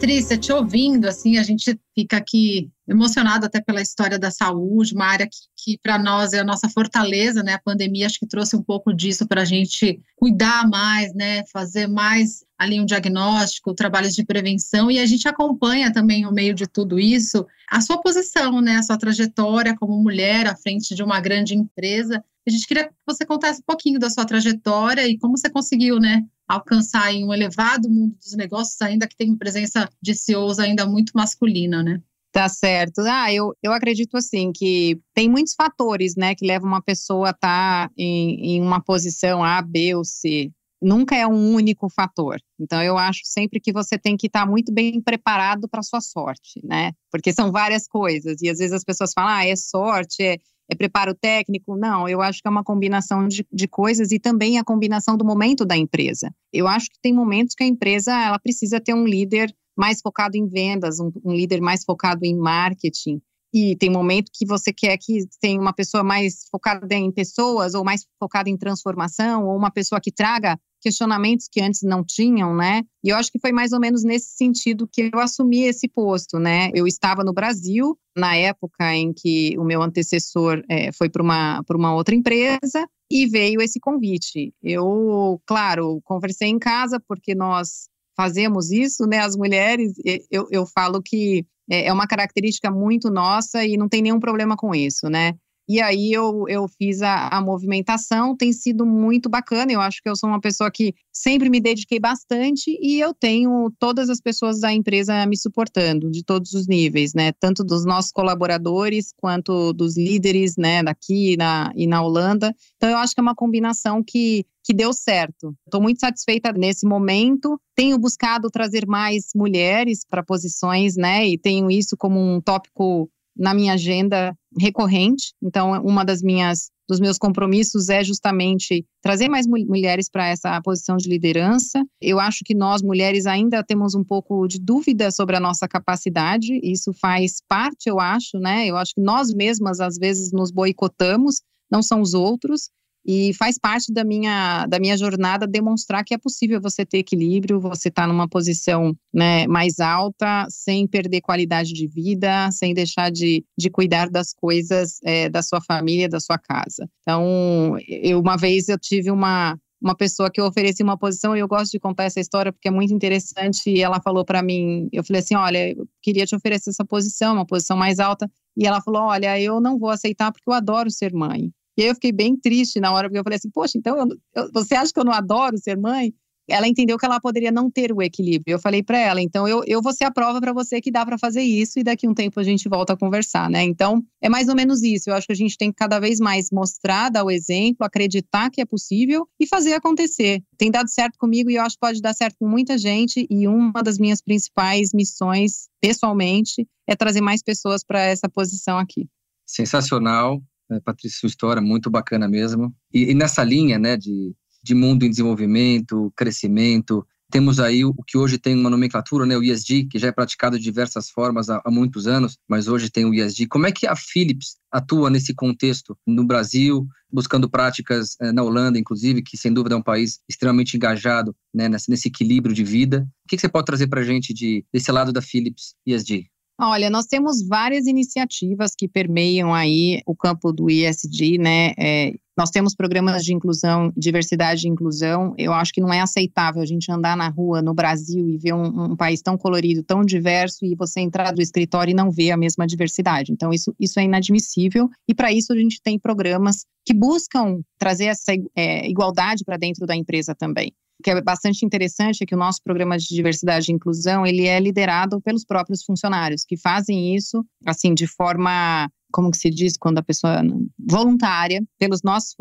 Patrícia, 0.00 0.38
te 0.38 0.50
ouvindo, 0.50 1.06
assim, 1.06 1.36
a 1.36 1.42
gente 1.42 1.78
fica 1.94 2.16
aqui 2.16 2.70
emocionado 2.88 3.44
até 3.44 3.60
pela 3.60 3.82
história 3.82 4.18
da 4.18 4.30
saúde, 4.30 4.94
uma 4.94 5.04
área 5.04 5.26
que, 5.26 5.36
que 5.54 5.78
para 5.82 5.98
nós 5.98 6.32
é 6.32 6.38
a 6.38 6.44
nossa 6.44 6.70
fortaleza, 6.70 7.42
né? 7.42 7.52
A 7.52 7.60
pandemia 7.60 8.06
acho 8.06 8.18
que 8.18 8.26
trouxe 8.26 8.56
um 8.56 8.62
pouco 8.62 8.94
disso 8.94 9.28
para 9.28 9.42
a 9.42 9.44
gente 9.44 10.00
cuidar 10.16 10.66
mais, 10.66 11.12
né? 11.12 11.44
Fazer 11.52 11.86
mais 11.86 12.42
ali 12.58 12.80
um 12.80 12.86
diagnóstico, 12.86 13.74
trabalhos 13.74 14.14
de 14.14 14.24
prevenção, 14.24 14.90
e 14.90 14.98
a 14.98 15.04
gente 15.04 15.28
acompanha 15.28 15.92
também, 15.92 16.22
no 16.22 16.32
meio 16.32 16.54
de 16.54 16.66
tudo 16.66 16.98
isso, 16.98 17.46
a 17.70 17.82
sua 17.82 18.00
posição, 18.00 18.62
né? 18.62 18.76
A 18.76 18.82
sua 18.82 18.96
trajetória 18.96 19.76
como 19.76 20.02
mulher 20.02 20.46
à 20.46 20.56
frente 20.56 20.94
de 20.94 21.02
uma 21.02 21.20
grande 21.20 21.54
empresa. 21.54 22.24
A 22.48 22.50
gente 22.50 22.66
queria 22.66 22.88
que 22.88 22.94
você 23.06 23.26
contasse 23.26 23.60
um 23.60 23.64
pouquinho 23.66 24.00
da 24.00 24.08
sua 24.08 24.24
trajetória 24.24 25.06
e 25.06 25.18
como 25.18 25.36
você 25.36 25.50
conseguiu, 25.50 26.00
né? 26.00 26.24
Alcançar 26.50 27.14
em 27.14 27.24
um 27.24 27.32
elevado 27.32 27.88
mundo 27.88 28.16
dos 28.16 28.34
negócios, 28.34 28.80
ainda 28.82 29.06
que 29.06 29.16
tenha 29.16 29.36
presença 29.36 29.88
de 30.02 30.14
CEOs 30.14 30.58
ainda 30.58 30.84
muito 30.84 31.12
masculina, 31.14 31.82
né? 31.82 32.02
Tá 32.32 32.48
certo. 32.48 33.00
Ah, 33.00 33.32
eu, 33.32 33.56
eu 33.62 33.72
acredito 33.72 34.16
assim 34.16 34.52
que 34.52 35.00
tem 35.14 35.28
muitos 35.28 35.54
fatores, 35.54 36.14
né, 36.16 36.34
que 36.34 36.46
levam 36.46 36.68
uma 36.68 36.82
pessoa 36.82 37.28
a 37.28 37.30
estar 37.30 37.88
tá 37.88 37.94
em, 37.96 38.56
em 38.56 38.60
uma 38.60 38.80
posição 38.82 39.44
A, 39.44 39.60
B 39.62 39.94
ou 39.94 40.04
C. 40.04 40.50
Nunca 40.82 41.14
é 41.14 41.26
um 41.26 41.52
único 41.54 41.88
fator. 41.90 42.40
Então, 42.58 42.82
eu 42.82 42.96
acho 42.96 43.20
sempre 43.24 43.60
que 43.60 43.72
você 43.72 43.98
tem 43.98 44.16
que 44.16 44.28
estar 44.28 44.46
muito 44.46 44.72
bem 44.72 45.00
preparado 45.00 45.68
para 45.68 45.82
sua 45.82 46.00
sorte, 46.00 46.60
né? 46.64 46.92
Porque 47.10 47.32
são 47.32 47.52
várias 47.52 47.86
coisas. 47.86 48.40
E 48.40 48.48
às 48.48 48.58
vezes 48.58 48.72
as 48.72 48.84
pessoas 48.84 49.12
falam, 49.12 49.30
ah, 49.30 49.46
é 49.46 49.54
sorte, 49.56 50.22
é, 50.22 50.38
é 50.70 50.74
preparo 50.74 51.14
técnico. 51.14 51.76
Não, 51.76 52.08
eu 52.08 52.22
acho 52.22 52.40
que 52.40 52.48
é 52.48 52.50
uma 52.50 52.64
combinação 52.64 53.28
de, 53.28 53.46
de 53.52 53.68
coisas 53.68 54.10
e 54.10 54.18
também 54.18 54.58
a 54.58 54.64
combinação 54.64 55.16
do 55.16 55.24
momento 55.24 55.66
da 55.66 55.76
empresa. 55.76 56.32
Eu 56.52 56.66
acho 56.66 56.88
que 56.88 56.98
tem 57.02 57.12
momentos 57.12 57.54
que 57.54 57.62
a 57.64 57.66
empresa 57.66 58.12
ela 58.12 58.38
precisa 58.38 58.80
ter 58.80 58.94
um 58.94 59.04
líder 59.04 59.54
mais 59.76 60.00
focado 60.00 60.36
em 60.36 60.48
vendas, 60.48 60.98
um, 60.98 61.10
um 61.24 61.32
líder 61.32 61.60
mais 61.60 61.84
focado 61.84 62.24
em 62.24 62.36
marketing. 62.36 63.20
E 63.52 63.74
tem 63.76 63.90
momento 63.90 64.30
que 64.32 64.46
você 64.46 64.72
quer 64.72 64.96
que 64.96 65.24
tenha 65.40 65.60
uma 65.60 65.72
pessoa 65.72 66.04
mais 66.04 66.44
focada 66.50 66.94
em 66.94 67.10
pessoas, 67.10 67.74
ou 67.74 67.84
mais 67.84 68.06
focada 68.18 68.48
em 68.48 68.56
transformação, 68.56 69.46
ou 69.46 69.56
uma 69.56 69.70
pessoa 69.70 70.00
que 70.00 70.12
traga 70.12 70.58
questionamentos 70.80 71.46
que 71.50 71.60
antes 71.60 71.82
não 71.82 72.04
tinham, 72.04 72.54
né? 72.54 72.82
E 73.04 73.10
eu 73.10 73.16
acho 73.16 73.30
que 73.30 73.38
foi 73.38 73.52
mais 73.52 73.72
ou 73.72 73.80
menos 73.80 74.02
nesse 74.02 74.36
sentido 74.36 74.88
que 74.90 75.10
eu 75.12 75.20
assumi 75.20 75.62
esse 75.62 75.88
posto, 75.88 76.38
né? 76.38 76.70
Eu 76.74 76.86
estava 76.86 77.22
no 77.22 77.32
Brasil 77.32 77.98
na 78.16 78.34
época 78.36 78.94
em 78.94 79.12
que 79.12 79.56
o 79.58 79.64
meu 79.64 79.82
antecessor 79.82 80.62
é, 80.68 80.90
foi 80.92 81.08
para 81.08 81.22
uma, 81.22 81.62
uma 81.70 81.94
outra 81.94 82.14
empresa 82.14 82.86
e 83.10 83.26
veio 83.26 83.60
esse 83.60 83.80
convite. 83.80 84.52
Eu, 84.62 85.40
claro, 85.46 86.00
conversei 86.04 86.48
em 86.48 86.58
casa 86.58 87.00
porque 87.06 87.34
nós 87.34 87.88
fazemos 88.16 88.70
isso, 88.70 89.06
né? 89.06 89.18
As 89.18 89.36
mulheres, 89.36 89.94
eu, 90.30 90.46
eu 90.50 90.66
falo 90.66 91.02
que 91.02 91.46
é, 91.70 91.86
é 91.86 91.92
uma 91.92 92.06
característica 92.06 92.70
muito 92.70 93.10
nossa 93.10 93.64
e 93.64 93.76
não 93.76 93.88
tem 93.88 94.02
nenhum 94.02 94.20
problema 94.20 94.56
com 94.56 94.74
isso, 94.74 95.08
né? 95.08 95.34
E 95.70 95.80
aí 95.80 96.12
eu, 96.12 96.48
eu 96.48 96.66
fiz 96.66 97.00
a, 97.00 97.28
a, 97.28 97.40
movimentação, 97.40 98.36
tem 98.36 98.52
sido 98.52 98.84
muito 98.84 99.28
bacana. 99.28 99.70
Eu 99.70 99.80
acho 99.80 100.02
que 100.02 100.08
eu 100.08 100.16
sou 100.16 100.28
uma 100.28 100.40
pessoa 100.40 100.68
que 100.68 100.92
sempre 101.12 101.48
me 101.48 101.60
dediquei 101.60 102.00
bastante 102.00 102.76
e 102.82 102.98
eu 102.98 103.14
tenho 103.14 103.72
todas 103.78 104.10
as 104.10 104.20
pessoas 104.20 104.58
da 104.58 104.72
empresa 104.72 105.24
me 105.26 105.36
suportando, 105.36 106.10
de 106.10 106.24
todos 106.24 106.54
os 106.54 106.66
níveis, 106.66 107.14
né? 107.14 107.30
Tanto 107.38 107.62
dos 107.62 107.84
nossos 107.84 108.10
colaboradores 108.10 109.12
quanto 109.16 109.72
dos 109.72 109.96
líderes, 109.96 110.56
né, 110.56 110.82
daqui 110.82 111.36
na, 111.36 111.70
e 111.76 111.86
na 111.86 112.02
Holanda. 112.02 112.52
Então 112.76 112.90
eu 112.90 112.96
acho 112.96 113.14
que 113.14 113.20
é 113.20 113.22
uma 113.22 113.36
combinação 113.36 114.02
que, 114.02 114.44
que 114.64 114.74
deu 114.74 114.92
certo. 114.92 115.54
Estou 115.64 115.80
muito 115.80 116.00
satisfeita 116.00 116.52
nesse 116.52 116.84
momento. 116.84 117.60
Tenho 117.76 117.96
buscado 117.96 118.50
trazer 118.50 118.88
mais 118.88 119.28
mulheres 119.36 120.04
para 120.04 120.24
posições, 120.24 120.96
né? 120.96 121.28
E 121.28 121.38
tenho 121.38 121.70
isso 121.70 121.96
como 121.96 122.18
um 122.18 122.40
tópico 122.40 123.08
na 123.40 123.54
minha 123.54 123.72
agenda 123.72 124.34
recorrente. 124.60 125.32
Então, 125.42 125.72
uma 125.82 126.04
das 126.04 126.20
minhas 126.20 126.70
dos 126.86 127.00
meus 127.00 127.16
compromissos 127.16 127.88
é 127.88 128.02
justamente 128.02 128.84
trazer 129.00 129.28
mais 129.28 129.46
mulheres 129.46 130.10
para 130.10 130.26
essa 130.26 130.60
posição 130.60 130.96
de 130.96 131.08
liderança. 131.08 131.82
Eu 132.02 132.18
acho 132.18 132.40
que 132.44 132.54
nós 132.54 132.82
mulheres 132.82 133.26
ainda 133.26 133.64
temos 133.64 133.94
um 133.94 134.04
pouco 134.04 134.46
de 134.46 134.58
dúvida 134.58 135.10
sobre 135.10 135.36
a 135.36 135.40
nossa 135.40 135.68
capacidade. 135.68 136.60
Isso 136.62 136.92
faz 136.92 137.36
parte, 137.48 137.88
eu 137.88 137.98
acho, 137.98 138.38
né? 138.38 138.66
Eu 138.66 138.76
acho 138.76 138.92
que 138.94 139.00
nós 139.00 139.32
mesmas 139.32 139.80
às 139.80 139.96
vezes 139.96 140.32
nos 140.32 140.50
boicotamos, 140.50 141.36
não 141.70 141.80
são 141.80 142.00
os 142.00 142.12
outros. 142.12 142.70
E 143.06 143.32
faz 143.34 143.58
parte 143.58 143.92
da 143.92 144.04
minha, 144.04 144.66
da 144.66 144.78
minha 144.78 144.96
jornada 144.96 145.46
demonstrar 145.46 146.04
que 146.04 146.14
é 146.14 146.18
possível 146.18 146.60
você 146.60 146.84
ter 146.84 146.98
equilíbrio, 146.98 147.60
você 147.60 147.88
estar 147.88 148.02
tá 148.02 148.08
numa 148.08 148.28
posição 148.28 148.94
né, 149.12 149.46
mais 149.46 149.80
alta, 149.80 150.46
sem 150.50 150.86
perder 150.86 151.20
qualidade 151.20 151.72
de 151.72 151.86
vida, 151.86 152.50
sem 152.52 152.74
deixar 152.74 153.10
de, 153.10 153.44
de 153.58 153.70
cuidar 153.70 154.10
das 154.10 154.32
coisas 154.34 154.98
é, 155.02 155.28
da 155.28 155.42
sua 155.42 155.60
família, 155.60 156.08
da 156.08 156.20
sua 156.20 156.38
casa. 156.38 156.88
Então, 157.00 157.76
eu, 157.88 158.20
uma 158.20 158.36
vez 158.36 158.68
eu 158.68 158.78
tive 158.78 159.10
uma, 159.10 159.58
uma 159.80 159.96
pessoa 159.96 160.30
que 160.30 160.40
eu 160.40 160.44
ofereci 160.44 160.82
uma 160.82 160.98
posição 160.98 161.34
e 161.34 161.40
eu 161.40 161.48
gosto 161.48 161.72
de 161.72 161.80
contar 161.80 162.04
essa 162.04 162.20
história 162.20 162.52
porque 162.52 162.68
é 162.68 162.70
muito 162.70 162.92
interessante. 162.92 163.70
E 163.70 163.80
ela 163.80 164.00
falou 164.00 164.24
para 164.24 164.42
mim, 164.42 164.88
eu 164.92 165.02
falei 165.02 165.22
assim, 165.22 165.34
olha, 165.34 165.70
eu 165.70 165.88
queria 166.02 166.26
te 166.26 166.36
oferecer 166.36 166.70
essa 166.70 166.84
posição, 166.84 167.34
uma 167.34 167.46
posição 167.46 167.76
mais 167.76 167.98
alta. 167.98 168.30
E 168.56 168.66
ela 168.66 168.82
falou, 168.82 169.02
olha, 169.02 169.40
eu 169.40 169.60
não 169.60 169.78
vou 169.78 169.88
aceitar 169.88 170.30
porque 170.30 170.48
eu 170.48 170.52
adoro 170.52 170.90
ser 170.90 171.14
mãe. 171.14 171.50
E 171.76 171.82
eu 171.82 171.94
fiquei 171.94 172.12
bem 172.12 172.36
triste 172.36 172.80
na 172.80 172.92
hora, 172.92 173.08
porque 173.08 173.18
eu 173.18 173.24
falei 173.24 173.36
assim, 173.36 173.50
poxa, 173.50 173.78
então 173.78 173.96
eu, 173.96 174.08
eu, 174.34 174.50
você 174.52 174.74
acha 174.74 174.92
que 174.92 175.00
eu 175.00 175.04
não 175.04 175.12
adoro 175.12 175.56
ser 175.58 175.76
mãe? 175.76 176.12
Ela 176.50 176.66
entendeu 176.66 176.98
que 176.98 177.06
ela 177.06 177.20
poderia 177.20 177.52
não 177.52 177.70
ter 177.70 177.92
o 177.92 178.02
equilíbrio. 178.02 178.54
Eu 178.54 178.58
falei 178.58 178.82
para 178.82 178.98
ela, 178.98 179.22
então 179.22 179.46
eu, 179.46 179.62
eu 179.66 179.80
vou 179.80 179.92
ser 179.92 180.04
a 180.04 180.10
prova 180.10 180.40
para 180.40 180.52
você 180.52 180.80
que 180.80 180.90
dá 180.90 181.06
para 181.06 181.16
fazer 181.16 181.42
isso 181.42 181.78
e 181.78 181.84
daqui 181.84 182.08
um 182.08 182.14
tempo 182.14 182.40
a 182.40 182.42
gente 182.42 182.68
volta 182.68 182.92
a 182.92 182.96
conversar, 182.96 183.48
né? 183.48 183.62
Então 183.62 184.02
é 184.20 184.28
mais 184.28 184.48
ou 184.48 184.56
menos 184.56 184.82
isso. 184.82 185.08
Eu 185.08 185.14
acho 185.14 185.26
que 185.26 185.32
a 185.32 185.36
gente 185.36 185.56
tem 185.56 185.70
que 185.70 185.76
cada 185.76 186.00
vez 186.00 186.18
mais 186.18 186.50
mostrar, 186.50 187.08
dar 187.08 187.24
o 187.24 187.30
exemplo, 187.30 187.86
acreditar 187.86 188.50
que 188.50 188.60
é 188.60 188.64
possível 188.64 189.28
e 189.38 189.46
fazer 189.46 189.74
acontecer. 189.74 190.42
Tem 190.58 190.70
dado 190.70 190.88
certo 190.88 191.16
comigo 191.18 191.50
e 191.50 191.54
eu 191.54 191.62
acho 191.62 191.76
que 191.76 191.80
pode 191.80 192.00
dar 192.02 192.14
certo 192.14 192.36
com 192.38 192.48
muita 192.48 192.76
gente. 192.76 193.26
E 193.30 193.46
uma 193.46 193.82
das 193.82 193.98
minhas 193.98 194.20
principais 194.20 194.92
missões, 194.92 195.68
pessoalmente, 195.80 196.66
é 196.86 196.96
trazer 196.96 197.20
mais 197.20 197.42
pessoas 197.42 197.84
para 197.84 198.00
essa 198.00 198.28
posição 198.28 198.76
aqui. 198.76 199.08
Sensacional. 199.46 200.42
É, 200.70 200.80
Patrícia, 200.80 201.18
sua 201.20 201.28
história 201.28 201.60
muito 201.60 201.90
bacana 201.90 202.28
mesmo. 202.28 202.74
E, 202.92 203.10
e, 203.10 203.14
nessa 203.14 203.42
linha 203.42 203.78
né, 203.78 203.96
de, 203.96 204.34
de 204.62 204.74
mundo 204.74 205.04
em 205.04 205.10
desenvolvimento, 205.10 206.12
crescimento, 206.16 207.04
temos 207.30 207.60
aí 207.60 207.84
o, 207.84 207.94
que 208.06 208.18
hoje 208.18 208.38
tem 208.38 208.58
uma 208.58 208.68
nomenclatura, 208.68 209.24
né, 209.24 209.36
o 209.36 209.42
ESG, 209.42 209.84
que 209.84 209.98
já 209.98 210.08
é 210.08 210.12
praticado 210.12 210.58
de 210.58 210.64
diversas 210.64 211.08
formas 211.08 211.48
há, 211.48 211.62
há, 211.64 211.70
muitos 211.70 212.06
anos, 212.06 212.36
mas 212.48 212.66
hoje 212.66 212.90
tem 212.90 213.04
o 213.04 213.14
ESG. 213.14 213.46
Como 213.46 213.66
é 213.66 213.72
que 213.72 213.86
a 213.86 213.94
Philips 213.94 214.56
atua 214.70 215.08
nesse 215.08 215.32
contexto 215.32 215.96
no 216.06 216.24
Brasil, 216.24 216.86
buscando 217.10 217.48
práticas 217.48 218.16
eh, 218.20 218.32
na 218.32 218.42
Holanda, 218.42 218.78
inclusive, 218.78 219.22
que 219.22 219.36
sem 219.36 219.52
dúvida 219.52 219.76
é 219.76 219.78
um 219.78 219.82
país 219.82 220.20
extremamente 220.28 220.76
engajado 220.76 221.34
né, 221.54 221.68
nesse, 221.68 221.88
nesse 221.88 222.08
equilíbrio 222.08 222.54
de 222.54 222.64
vida? 222.64 223.06
O 223.24 223.28
que, 223.28 223.36
que 223.36 223.40
você 223.40 223.48
pode 223.48 223.66
trazer 223.66 223.86
para 223.86 224.00
a 224.00 224.04
gente 224.04 224.34
de, 224.34 224.64
desse 224.72 224.90
lado 224.90 225.12
da 225.12 225.22
Philips 225.22 225.74
ESG? 225.86 226.28
Olha, 226.62 226.90
nós 226.90 227.06
temos 227.06 227.42
várias 227.42 227.86
iniciativas 227.86 228.74
que 228.76 228.86
permeiam 228.86 229.54
aí 229.54 230.02
o 230.04 230.14
campo 230.14 230.52
do 230.52 230.68
ISD, 230.68 231.38
né? 231.38 231.72
É, 231.78 232.12
Nós 232.36 232.50
temos 232.50 232.74
programas 232.74 233.24
de 233.24 233.32
inclusão, 233.32 233.90
diversidade 233.96 234.66
e 234.66 234.70
inclusão. 234.70 235.34
Eu 235.38 235.54
acho 235.54 235.72
que 235.72 235.80
não 235.80 235.90
é 235.90 236.02
aceitável 236.02 236.60
a 236.60 236.66
gente 236.66 236.92
andar 236.92 237.16
na 237.16 237.30
rua 237.30 237.62
no 237.62 237.72
Brasil 237.72 238.28
e 238.28 238.36
ver 238.36 238.52
um, 238.52 238.92
um 238.92 238.96
país 238.96 239.22
tão 239.22 239.38
colorido, 239.38 239.82
tão 239.82 240.02
diverso, 240.02 240.66
e 240.66 240.74
você 240.74 241.00
entrar 241.00 241.32
do 241.32 241.40
escritório 241.40 241.92
e 241.92 241.94
não 241.94 242.10
ver 242.10 242.30
a 242.32 242.36
mesma 242.36 242.66
diversidade. 242.66 243.32
Então, 243.32 243.54
isso, 243.54 243.74
isso 243.80 243.98
é 243.98 244.04
inadmissível. 244.04 244.90
E 245.08 245.14
para 245.14 245.32
isso, 245.32 245.54
a 245.54 245.56
gente 245.56 245.80
tem 245.82 245.98
programas 245.98 246.66
que 246.84 246.92
buscam 246.92 247.62
trazer 247.78 248.06
essa 248.06 248.32
é, 248.54 248.86
igualdade 248.86 249.44
para 249.46 249.56
dentro 249.56 249.86
da 249.86 249.96
empresa 249.96 250.34
também. 250.34 250.74
Que 251.02 251.10
é 251.10 251.20
bastante 251.20 251.64
interessante 251.64 252.22
é 252.22 252.26
que 252.26 252.34
o 252.34 252.38
nosso 252.38 252.62
programa 252.62 252.96
de 252.98 253.06
diversidade 253.08 253.70
e 253.70 253.74
inclusão 253.74 254.26
ele 254.26 254.46
é 254.46 254.58
liderado 254.58 255.20
pelos 255.20 255.44
próprios 255.44 255.82
funcionários 255.82 256.44
que 256.44 256.56
fazem 256.56 257.14
isso 257.14 257.44
assim 257.66 257.94
de 257.94 258.06
forma 258.06 258.88
como 259.12 259.30
que 259.30 259.38
se 259.38 259.50
diz 259.50 259.76
quando 259.76 259.98
a 259.98 260.02
pessoa 260.02 260.42
voluntária 260.78 261.62
pelos 261.78 262.00
nossos 262.02 262.34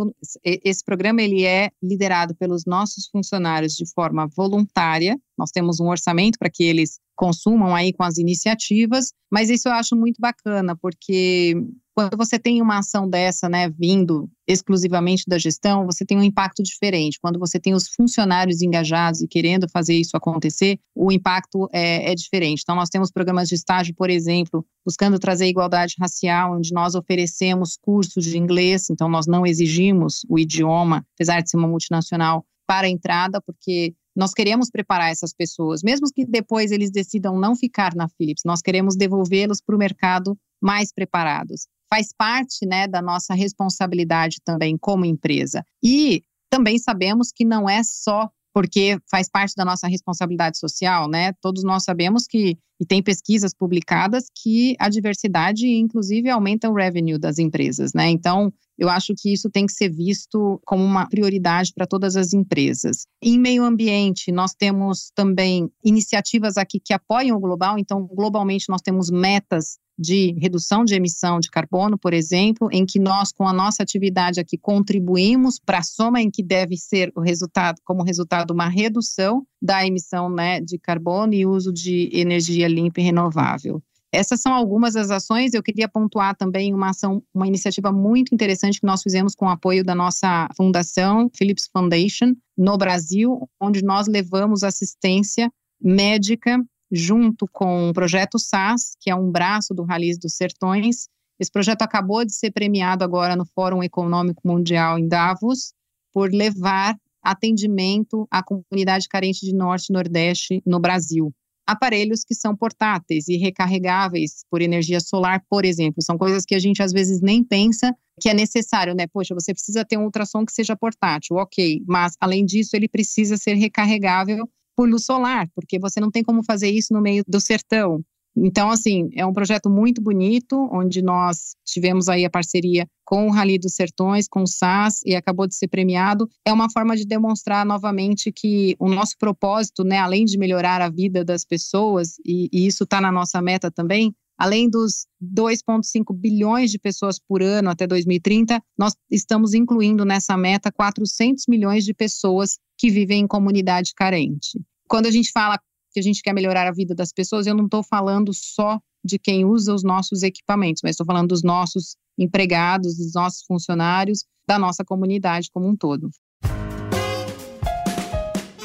esse 0.44 0.84
programa 0.84 1.22
ele 1.22 1.44
é 1.44 1.70
liderado 1.82 2.36
pelos 2.36 2.64
nossos 2.66 3.08
funcionários 3.08 3.74
de 3.74 3.92
forma 3.92 4.28
voluntária. 4.36 5.18
Nós 5.38 5.50
temos 5.52 5.80
um 5.80 5.88
orçamento 5.88 6.38
para 6.38 6.50
que 6.50 6.64
eles 6.64 7.00
consumam 7.16 7.76
aí 7.76 7.92
com 7.92 8.04
as 8.04 8.18
iniciativas 8.18 9.14
mas 9.32 9.50
isso 9.50 9.68
eu 9.68 9.74
acho 9.74 9.96
muito 9.96 10.20
bacana 10.20 10.76
porque 10.76 11.56
quando 12.00 12.16
você 12.16 12.40
tem 12.40 12.62
uma 12.62 12.78
ação 12.78 13.10
dessa, 13.10 13.50
né, 13.50 13.70
vindo 13.70 14.30
exclusivamente 14.48 15.26
da 15.28 15.38
gestão, 15.38 15.86
você 15.86 16.06
tem 16.06 16.18
um 16.18 16.24
impacto 16.24 16.64
diferente. 16.64 17.20
Quando 17.22 17.38
você 17.38 17.60
tem 17.60 17.74
os 17.74 17.90
funcionários 17.90 18.62
engajados 18.62 19.22
e 19.22 19.28
querendo 19.28 19.68
fazer 19.70 19.96
isso 19.96 20.16
acontecer, 20.16 20.80
o 20.96 21.12
impacto 21.12 21.68
é, 21.74 22.10
é 22.10 22.16
diferente. 22.16 22.62
Então, 22.64 22.74
nós 22.74 22.88
temos 22.88 23.12
programas 23.12 23.50
de 23.50 23.56
estágio, 23.56 23.94
por 23.94 24.10
exemplo, 24.10 24.66
buscando 24.86 25.20
trazer 25.20 25.48
igualdade 25.48 25.96
racial, 26.00 26.56
onde 26.56 26.74
nós 26.74 26.96
oferecemos 26.96 27.78
cursos 27.82 28.24
de 28.24 28.38
inglês, 28.38 28.90
então 28.90 29.10
nós 29.10 29.28
não 29.28 29.46
exigimos 29.46 30.22
o 30.30 30.40
idioma, 30.40 31.06
apesar 31.16 31.42
de 31.42 31.50
ser 31.50 31.58
uma 31.58 31.68
multinacional, 31.68 32.46
para 32.66 32.88
a 32.88 32.90
entrada, 32.90 33.42
porque 33.42 33.94
nós 34.16 34.34
queremos 34.34 34.70
preparar 34.70 35.12
essas 35.12 35.34
pessoas, 35.34 35.82
mesmo 35.84 36.08
que 36.14 36.26
depois 36.26 36.72
eles 36.72 36.92
decidam 36.92 37.38
não 37.38 37.56
ficar 37.56 37.96
na 37.96 38.08
Philips, 38.10 38.44
nós 38.46 38.62
queremos 38.62 38.96
devolvê-los 38.96 39.62
para 39.62 39.76
o 39.76 39.80
mercado 39.80 40.38
mais 40.62 40.92
preparados 40.92 41.68
faz 41.90 42.14
parte 42.16 42.66
né, 42.66 42.88
da 42.88 43.02
nossa 43.02 43.34
responsabilidade 43.34 44.38
também 44.46 44.78
como 44.78 45.04
empresa. 45.04 45.66
E 45.84 46.24
também 46.50 46.78
sabemos 46.78 47.32
que 47.34 47.44
não 47.44 47.68
é 47.68 47.82
só 47.84 48.30
porque 48.54 48.98
faz 49.10 49.30
parte 49.30 49.54
da 49.56 49.66
nossa 49.66 49.88
responsabilidade 49.88 50.58
social, 50.58 51.08
né? 51.08 51.34
Todos 51.42 51.64
nós 51.64 51.84
sabemos 51.84 52.26
que, 52.28 52.58
e 52.80 52.86
tem 52.86 53.02
pesquisas 53.02 53.54
publicadas, 53.54 54.26
que 54.36 54.76
a 54.80 54.90
diversidade, 54.90 55.68
inclusive, 55.68 56.30
aumenta 56.30 56.70
o 56.70 56.74
revenue 56.74 57.18
das 57.18 57.38
empresas, 57.38 57.94
né? 57.94 58.10
Então, 58.10 58.52
eu 58.78 58.90
acho 58.90 59.14
que 59.18 59.34
isso 59.34 59.50
tem 59.50 59.66
que 59.66 59.74
ser 59.74 59.90
visto 59.90 60.60
como 60.66 60.84
uma 60.84 61.08
prioridade 61.08 61.74
para 61.76 61.86
todas 61.86 62.16
as 62.16 62.34
empresas. 62.34 63.06
Em 63.22 63.38
meio 63.38 63.64
ambiente, 63.64 64.32
nós 64.32 64.54
temos 64.54 65.12
também 65.14 65.70
iniciativas 65.84 66.56
aqui 66.58 66.80
que 66.80 66.94
apoiam 66.94 67.38
o 67.38 67.42
global, 67.42 67.78
então, 67.78 68.08
globalmente, 68.08 68.70
nós 68.70 68.82
temos 68.82 69.12
metas 69.12 69.78
de 70.00 70.34
redução 70.40 70.86
de 70.86 70.96
emissão 70.96 71.42
de 71.42 71.52
carbono, 71.52 71.98
por 71.98 72.14
exemplo, 72.14 72.70
em 72.72 72.86
que 72.86 72.98
nós, 72.98 73.34
com 73.34 73.46
a 73.46 73.52
nossa 73.52 73.84
atividade 73.84 74.40
aqui, 74.40 74.58
contribuímos 74.58 75.60
para 75.60 75.80
a 75.80 75.84
soma 75.84 76.22
em 76.22 76.32
que 76.32 76.42
deve 76.42 76.78
ser 76.78 77.12
o 77.14 77.20
resultado, 77.20 77.82
como 77.84 78.02
resultado, 78.02 78.52
uma 78.52 78.70
redução 78.70 79.46
da 79.62 79.86
emissão 79.86 80.30
né, 80.30 80.62
de 80.62 80.80
carbono 80.80 81.34
e 81.34 81.46
uso 81.46 81.74
de 81.74 82.10
energia 82.14 82.66
limpa 82.70 83.02
e 83.02 83.04
renovável. 83.04 83.84
Essas 84.10 84.42
são 84.42 84.54
algumas 84.54 84.94
das 84.94 85.12
ações. 85.12 85.54
Eu 85.54 85.62
queria 85.62 85.88
pontuar 85.88 86.36
também 86.36 86.74
uma 86.74 86.92
ação, 86.92 87.22
uma 87.34 87.46
iniciativa 87.46 87.92
muito 87.92 88.34
interessante 88.34 88.80
que 88.80 88.88
nós 88.88 89.04
fizemos 89.04 89.36
com 89.36 89.46
o 89.46 89.50
apoio 89.50 89.84
da 89.84 89.94
nossa 89.94 90.48
fundação, 90.56 91.30
Philips 91.36 91.70
Foundation, 91.72 92.34
no 92.58 92.78
Brasil, 92.78 93.48
onde 93.62 93.84
nós 93.84 94.08
levamos 94.08 94.64
assistência 94.64 95.52
médica 95.80 96.58
junto 96.92 97.48
com 97.52 97.90
o 97.90 97.94
projeto 97.94 98.40
SAS, 98.40 98.96
que 99.00 99.10
é 99.10 99.16
um 99.16 99.32
braço 99.32 99.74
do 99.74 99.84
Rallys 99.84 100.18
dos 100.18 100.36
Sertões. 100.36 101.08
Esse 101.40 101.52
projeto 101.52 101.84
acabou 101.84 102.26
de 102.26 102.34
ser 102.34 102.52
premiado 102.52 103.04
agora 103.04 103.36
no 103.36 103.46
Fórum 103.46 103.84
Econômico 103.84 104.42
Mundial 104.46 104.98
em 104.98 105.08
Davos 105.08 105.74
por 106.14 106.32
levar 106.32 106.96
atendimento 107.22 108.28
à 108.32 108.44
comunidade 108.44 109.08
carente 109.08 109.46
de 109.46 109.54
Norte 109.54 109.88
e 109.90 109.94
Nordeste 109.94 110.62
no 110.66 110.80
Brasil. 110.80 111.34
Aparelhos 111.68 112.24
que 112.24 112.34
são 112.34 112.56
portáteis 112.56 113.28
e 113.28 113.38
recarregáveis 113.38 114.44
por 114.50 114.60
energia 114.60 115.00
solar, 115.00 115.44
por 115.48 115.64
exemplo, 115.64 116.02
são 116.02 116.18
coisas 116.18 116.44
que 116.44 116.56
a 116.56 116.60
gente 116.60 116.82
às 116.82 116.92
vezes 116.92 117.22
nem 117.22 117.44
pensa 117.44 117.96
que 118.20 118.28
é 118.28 118.34
necessário, 118.34 118.96
né? 118.96 119.06
Poxa, 119.08 119.36
você 119.36 119.54
precisa 119.54 119.86
ter 119.86 119.96
um 119.96 120.06
ultrassom 120.06 120.44
que 120.44 120.52
seja 120.52 120.76
portátil, 120.76 121.38
ok, 121.38 121.84
mas 121.88 122.14
além 122.20 122.44
disso, 122.44 122.76
ele 122.76 122.88
precisa 122.88 123.38
ser 123.38 123.54
recarregável 123.54 124.50
por 124.80 124.90
luz 124.90 125.04
solar, 125.04 125.46
porque 125.54 125.78
você 125.78 126.00
não 126.00 126.10
tem 126.10 126.24
como 126.24 126.42
fazer 126.42 126.70
isso 126.70 126.94
no 126.94 127.02
meio 127.02 127.22
do 127.28 127.42
sertão. 127.42 128.02
Então, 128.34 128.70
assim, 128.70 129.10
é 129.14 129.26
um 129.26 129.34
projeto 129.34 129.70
muito 129.70 130.02
bonito, 130.02 130.56
onde 130.72 131.02
nós 131.02 131.54
tivemos 131.66 132.08
aí 132.08 132.24
a 132.24 132.30
parceria 132.30 132.88
com 133.04 133.28
o 133.28 133.30
Rally 133.30 133.60
dos 133.60 133.74
Sertões, 133.74 134.26
com 134.26 134.44
o 134.44 134.48
SAS, 134.48 135.02
e 135.06 135.16
acabou 135.16 135.46
de 135.46 135.56
ser 135.58 135.68
premiado. 135.68 136.30
É 136.48 136.54
uma 136.54 136.72
forma 136.72 136.96
de 136.96 137.06
demonstrar 137.06 137.66
novamente 137.66 138.32
que 138.32 138.74
o 138.80 138.88
nosso 138.88 139.18
propósito, 139.20 139.84
né, 139.84 139.98
além 139.98 140.24
de 140.24 140.38
melhorar 140.38 140.82
a 140.82 140.90
vida 140.90 141.26
das 141.26 141.44
pessoas, 141.44 142.14
e, 142.26 142.48
e 142.50 142.66
isso 142.66 142.86
está 142.86 143.02
na 143.02 143.12
nossa 143.12 143.42
meta 143.42 143.70
também, 143.70 144.16
além 144.38 144.70
dos 144.70 145.06
2,5 145.22 146.16
bilhões 146.16 146.72
de 146.72 146.80
pessoas 146.80 147.20
por 147.20 147.44
ano 147.44 147.70
até 147.70 147.86
2030, 147.86 148.62
nós 148.78 148.96
estamos 149.12 149.54
incluindo 149.54 150.06
nessa 150.06 150.38
meta 150.38 150.72
400 150.72 151.44
milhões 151.50 151.84
de 151.84 151.94
pessoas 151.94 152.58
que 152.78 152.90
vivem 152.90 153.20
em 153.24 153.28
comunidade 153.28 153.92
carente. 153.94 154.58
Quando 154.90 155.06
a 155.06 155.12
gente 155.12 155.32
fala 155.32 155.60
que 155.94 156.00
a 156.00 156.04
gente 156.04 156.24
quer 156.24 156.34
melhorar 156.34 156.68
a 156.68 156.72
vida 156.72 156.96
das 156.96 157.14
pessoas, 157.14 157.46
eu 157.46 157.54
não 157.54 157.66
estou 157.66 157.84
falando 157.84 158.34
só 158.34 158.80
de 159.06 159.20
quem 159.20 159.46
usa 159.46 159.72
os 159.72 159.84
nossos 159.84 160.24
equipamentos, 160.24 160.82
mas 160.84 160.92
estou 160.92 161.06
falando 161.06 161.28
dos 161.30 161.44
nossos 161.44 161.96
empregados, 162.18 162.98
dos 162.98 163.14
nossos 163.14 163.44
funcionários, 163.44 164.26
da 164.48 164.58
nossa 164.58 164.84
comunidade 164.84 165.48
como 165.54 165.68
um 165.68 165.76
todo. 165.76 166.10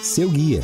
Seu 0.03 0.31
guia. 0.31 0.63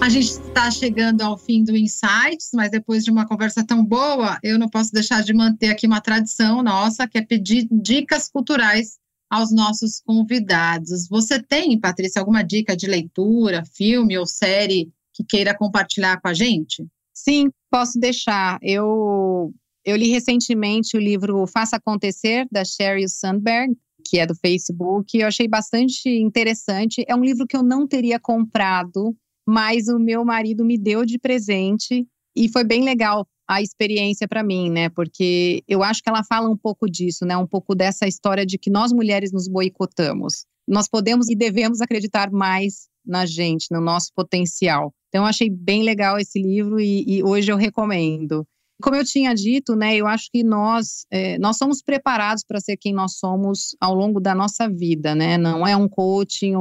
A 0.00 0.08
gente 0.08 0.30
está 0.30 0.68
chegando 0.68 1.22
ao 1.22 1.38
fim 1.38 1.62
do 1.62 1.76
Insights, 1.76 2.50
mas 2.54 2.72
depois 2.72 3.04
de 3.04 3.12
uma 3.12 3.26
conversa 3.26 3.64
tão 3.64 3.84
boa, 3.84 4.36
eu 4.42 4.58
não 4.58 4.68
posso 4.68 4.90
deixar 4.92 5.22
de 5.22 5.32
manter 5.32 5.68
aqui 5.68 5.86
uma 5.86 6.00
tradição 6.00 6.60
nossa, 6.60 7.06
que 7.06 7.18
é 7.18 7.22
pedir 7.22 7.68
dicas 7.70 8.28
culturais 8.28 8.98
aos 9.30 9.52
nossos 9.52 10.00
convidados. 10.00 11.08
Você 11.08 11.42
tem, 11.42 11.78
Patrícia, 11.78 12.20
alguma 12.20 12.42
dica 12.42 12.76
de 12.76 12.86
leitura, 12.86 13.64
filme 13.64 14.16
ou 14.16 14.26
série 14.26 14.90
que 15.12 15.24
queira 15.24 15.56
compartilhar 15.56 16.20
com 16.20 16.28
a 16.28 16.34
gente? 16.34 16.86
Sim, 17.12 17.50
posso 17.70 17.98
deixar. 17.98 18.58
Eu, 18.62 19.52
eu 19.84 19.96
li 19.96 20.08
recentemente 20.08 20.96
o 20.96 21.00
livro 21.00 21.46
Faça 21.46 21.76
Acontecer, 21.76 22.46
da 22.52 22.64
Sheryl 22.64 23.08
Sandberg, 23.08 23.74
que 24.06 24.18
é 24.18 24.26
do 24.26 24.34
Facebook. 24.34 25.18
Eu 25.18 25.26
achei 25.26 25.48
bastante 25.48 26.08
interessante. 26.08 27.04
É 27.08 27.16
um 27.16 27.24
livro 27.24 27.46
que 27.46 27.56
eu 27.56 27.62
não 27.62 27.86
teria 27.86 28.20
comprado, 28.20 29.16
mas 29.48 29.88
o 29.88 29.98
meu 29.98 30.24
marido 30.24 30.64
me 30.64 30.78
deu 30.78 31.04
de 31.04 31.18
presente 31.18 32.06
e 32.36 32.48
foi 32.50 32.64
bem 32.64 32.84
legal 32.84 33.26
a 33.48 33.62
experiência 33.62 34.26
para 34.26 34.42
mim, 34.42 34.70
né? 34.70 34.88
Porque 34.88 35.62
eu 35.68 35.82
acho 35.82 36.02
que 36.02 36.08
ela 36.08 36.24
fala 36.24 36.48
um 36.48 36.56
pouco 36.56 36.90
disso, 36.90 37.24
né? 37.24 37.36
Um 37.36 37.46
pouco 37.46 37.74
dessa 37.74 38.06
história 38.06 38.44
de 38.44 38.58
que 38.58 38.70
nós 38.70 38.92
mulheres 38.92 39.32
nos 39.32 39.48
boicotamos. 39.48 40.44
Nós 40.66 40.88
podemos 40.88 41.28
e 41.28 41.36
devemos 41.36 41.80
acreditar 41.80 42.30
mais 42.30 42.88
na 43.06 43.24
gente, 43.24 43.68
no 43.70 43.80
nosso 43.80 44.10
potencial. 44.14 44.92
Então, 45.08 45.22
eu 45.22 45.28
achei 45.28 45.48
bem 45.48 45.84
legal 45.84 46.18
esse 46.18 46.42
livro 46.42 46.80
e, 46.80 47.04
e 47.06 47.22
hoje 47.22 47.52
eu 47.52 47.56
recomendo. 47.56 48.44
Como 48.82 48.96
eu 48.96 49.04
tinha 49.04 49.32
dito, 49.32 49.74
né, 49.74 49.96
eu 49.96 50.06
acho 50.06 50.28
que 50.30 50.44
nós, 50.44 51.06
é, 51.10 51.38
nós 51.38 51.56
somos 51.56 51.80
preparados 51.80 52.44
para 52.46 52.60
ser 52.60 52.76
quem 52.76 52.92
nós 52.92 53.16
somos 53.16 53.74
ao 53.80 53.94
longo 53.94 54.20
da 54.20 54.34
nossa 54.34 54.68
vida, 54.68 55.14
né? 55.14 55.38
Não 55.38 55.66
é 55.66 55.74
um 55.74 55.88
coaching 55.88 56.52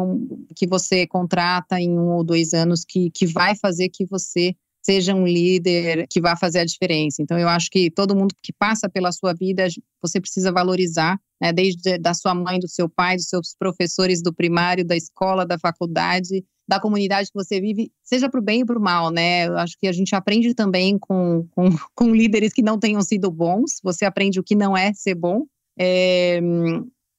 que 0.55 0.65
você 0.65 1.05
contrata 1.05 1.81
em 1.81 1.89
um 1.99 2.13
ou 2.13 2.23
dois 2.23 2.53
anos 2.53 2.85
que, 2.87 3.09
que 3.09 3.25
vai 3.25 3.53
fazer 3.57 3.89
que 3.89 4.05
você 4.05 4.55
seja 4.85 5.15
um 5.15 5.25
líder 5.25 6.05
que 6.07 6.21
vá 6.21 6.37
fazer 6.37 6.59
a 6.59 6.65
diferença. 6.65 7.19
Então, 7.19 7.39
eu 7.39 7.49
acho 7.49 7.71
que 7.71 7.89
todo 7.89 8.15
mundo 8.15 8.35
que 8.41 8.53
passa 8.53 8.87
pela 8.87 9.11
sua 9.11 9.33
vida, 9.33 9.67
você 9.99 10.21
precisa 10.21 10.51
valorizar, 10.51 11.19
né, 11.41 11.51
desde 11.51 11.97
da 11.97 12.13
sua 12.13 12.35
mãe, 12.35 12.59
do 12.59 12.67
seu 12.67 12.87
pai, 12.87 13.15
dos 13.15 13.27
seus 13.27 13.55
professores 13.57 14.21
do 14.21 14.31
primário, 14.31 14.85
da 14.85 14.95
escola, 14.95 15.43
da 15.43 15.57
faculdade, 15.57 16.45
da 16.67 16.79
comunidade 16.79 17.29
que 17.29 17.43
você 17.43 17.59
vive, 17.59 17.91
seja 18.03 18.29
para 18.29 18.39
o 18.39 18.43
bem 18.43 18.61
e 18.61 18.65
para 18.65 18.77
o 18.77 18.81
mal, 18.81 19.09
né? 19.09 19.47
Eu 19.47 19.57
acho 19.57 19.75
que 19.79 19.87
a 19.87 19.91
gente 19.91 20.13
aprende 20.15 20.53
também 20.53 20.99
com, 20.99 21.47
com, 21.51 21.63
com, 21.95 22.13
líderes 22.13 22.53
que 22.53 22.61
não 22.61 22.77
tenham 22.77 23.01
sido 23.01 23.31
bons, 23.31 23.79
você 23.83 24.05
aprende 24.05 24.39
o 24.39 24.43
que 24.43 24.55
não 24.55 24.77
é 24.77 24.93
ser 24.93 25.15
bom. 25.15 25.45
É, 25.79 26.39